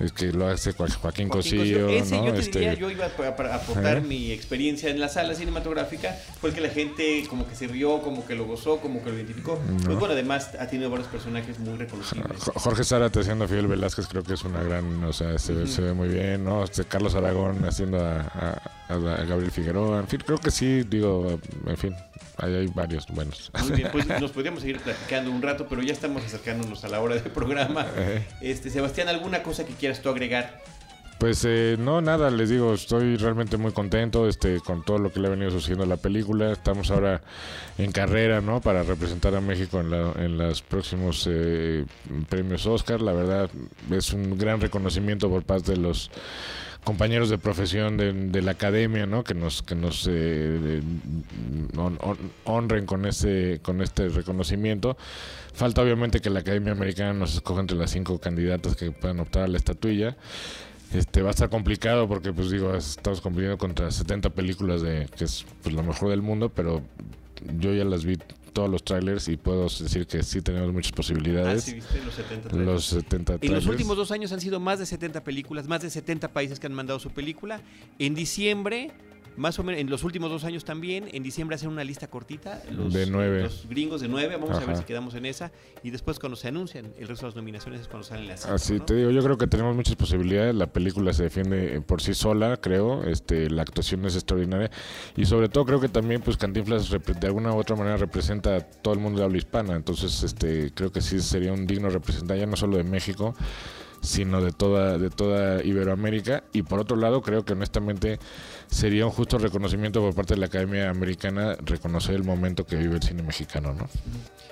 [0.00, 1.88] Es que lo hace Joaquín, Joaquín Cosío.
[1.88, 2.26] Ese ¿no?
[2.26, 4.00] yo te Este, diría, yo iba a, a- a aportar ¿Eh?
[4.00, 8.00] mi experiencia en la sala cinematográfica, fue el que la gente como que se rió,
[8.00, 9.58] como que lo gozó, como que lo identificó.
[9.84, 12.38] Pues bueno, además ha tenido varios personajes muy reconocibles.
[12.42, 15.52] Jo- Jorge Zárate haciendo a Fidel Velázquez creo que es una gran, o sea, se,
[15.52, 16.64] ve- se ve muy bien, ¿no?
[16.64, 21.40] Este, Carlos Aragón haciendo a, a- a Gabriel Figueroa, en fin, creo que sí, digo,
[21.66, 21.94] en fin,
[22.36, 23.50] ahí hay varios buenos.
[23.62, 27.00] Muy bien, pues nos podríamos seguir platicando un rato, pero ya estamos acercándonos a la
[27.00, 27.86] hora del programa.
[28.42, 30.62] Este, Sebastián, ¿alguna cosa que quieras tú agregar?
[31.18, 35.20] Pues eh, no, nada, les digo, estoy realmente muy contento este, con todo lo que
[35.20, 36.50] le ha venido sucediendo a la película.
[36.52, 37.20] Estamos ahora
[37.78, 38.60] en carrera, ¿no?
[38.60, 41.84] Para representar a México en, la- en los próximos eh,
[42.28, 43.00] premios Oscar.
[43.00, 43.50] La verdad,
[43.90, 46.10] es un gran reconocimiento por parte de los
[46.84, 49.22] compañeros de profesión de, la academia, ¿no?
[49.24, 49.62] Que nos,
[50.10, 50.82] eh,
[51.76, 54.96] hon- hon- honren con este, con este reconocimiento.
[55.54, 59.44] Falta obviamente que la Academia Americana nos escoja entre las cinco candidatas que puedan optar
[59.44, 60.16] a la estatuilla.
[60.94, 65.24] Este va a estar complicado porque pues digo, estamos compitiendo contra 70 películas de que
[65.24, 66.82] es pues lo mejor del mundo, pero
[67.58, 68.16] yo ya las vi
[68.52, 71.64] todos los trailers y puedo decir que sí tenemos muchas Ah, posibilidades.
[71.64, 73.66] sí, viste los 70 los 70 En los trailers.
[73.66, 76.74] últimos dos años han sido más de 70 películas, más de 70 países que han
[76.74, 77.60] mandado su película.
[77.98, 78.90] En diciembre,
[79.36, 82.62] más o menos, en los últimos dos años también, en diciembre hacen una lista cortita.
[82.70, 83.42] Los, De nueve.
[83.42, 85.52] Los gringos de nueve, vamos a ver si quedamos en esa.
[85.82, 88.54] Y después cuando se anuncian el resto de las nominaciones es cuando salen las cinco,
[88.54, 88.84] Así ¿no?
[88.84, 90.54] te digo, yo creo que tenemos muchas posibilidades.
[90.54, 93.04] La película se defiende eh, por sí sola, creo.
[93.04, 94.70] Este, la actuación es extraordinaria
[95.16, 98.60] y sobre todo creo que también, pues Cantinflas de alguna u otra manera representa a
[98.60, 99.74] todo el mundo de habla hispana.
[99.74, 103.34] Entonces, este, creo que sí sería un digno representante ya no solo de México,
[104.02, 106.44] sino de toda de toda Iberoamérica.
[106.52, 108.18] Y por otro lado, creo que honestamente
[108.68, 112.96] sería un justo reconocimiento por parte de la Academia Americana reconocer el momento que vive
[112.96, 113.88] el cine mexicano, ¿no?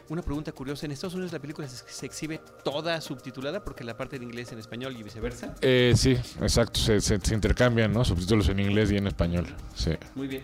[0.08, 3.62] Una pregunta curiosa, ¿en Estados Unidos la película se, exhibe toda subtitulada?
[3.62, 5.54] Porque la parte de inglés en español y viceversa.
[5.60, 6.80] Eh, sí, exacto.
[6.80, 8.04] Se, se- se intercambian, ¿no?
[8.04, 9.46] Subtítulos en inglés y en español.
[9.74, 9.92] Sí.
[10.14, 10.42] Muy bien.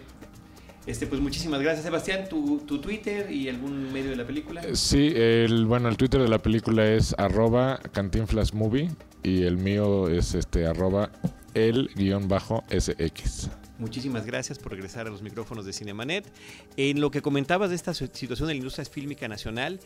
[0.87, 2.29] Este, pues muchísimas gracias, Sebastián.
[2.29, 4.63] ¿Tu, Twitter y algún medio de la película?
[4.75, 8.91] Sí, el, bueno, el Twitter de la película es arroba cantinflasmovie
[9.23, 11.11] y el mío es este arroba
[11.55, 13.51] el guion bajo SX.
[13.79, 16.27] Muchísimas gracias por regresar a los micrófonos de Cinemanet.
[16.79, 19.81] En lo que comentabas de esta situación de la industria fílmica nacional,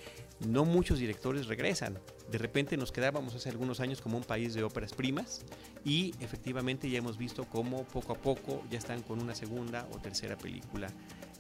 [0.47, 1.99] no muchos directores regresan.
[2.31, 5.45] De repente nos quedábamos hace algunos años como un país de óperas primas
[5.85, 9.99] y efectivamente ya hemos visto cómo poco a poco ya están con una segunda o
[9.99, 10.89] tercera película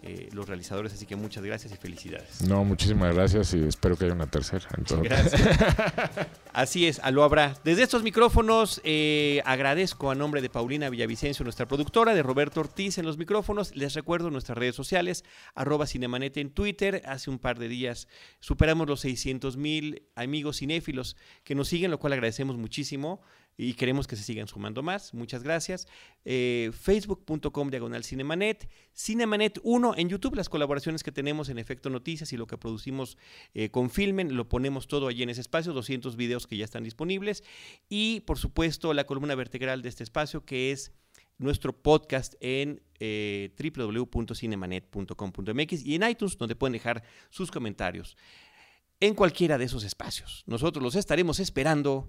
[0.03, 0.93] eh, los realizadores.
[0.93, 2.43] Así que muchas gracias y felicidades.
[2.43, 4.67] No, muchísimas gracias y espero que haya una tercera.
[5.03, 5.43] Gracias.
[6.53, 7.55] Así es, a lo habrá.
[7.65, 12.99] Desde estos micrófonos eh, agradezco a nombre de Paulina Villavicencio, nuestra productora, de Roberto Ortiz
[12.99, 13.77] en los micrófonos.
[13.77, 15.25] Les recuerdo nuestras redes sociales,
[15.55, 17.03] arroba Cinemanet en Twitter.
[17.05, 18.09] Hace un par de días
[18.41, 23.21] superamos los 600 mil amigos cinéfilos que nos siguen, lo cual agradecemos muchísimo
[23.61, 25.13] y queremos que se sigan sumando más.
[25.13, 25.87] Muchas gracias.
[26.25, 28.71] Eh, Facebook.com diagonal Cinemanet.
[28.95, 33.19] Cinemanet 1 en YouTube, las colaboraciones que tenemos en Efecto Noticias y lo que producimos
[33.53, 36.85] eh, con Filmen, lo ponemos todo allí en ese espacio, 200 videos que ya están
[36.85, 37.45] disponibles.
[37.91, 40.93] Y por supuesto la columna vertebral de este espacio que es
[41.37, 48.17] nuestro podcast en eh, www.cinemanet.com.mx y en iTunes donde pueden dejar sus comentarios
[49.01, 50.45] en cualquiera de esos espacios.
[50.47, 52.09] Nosotros los estaremos esperando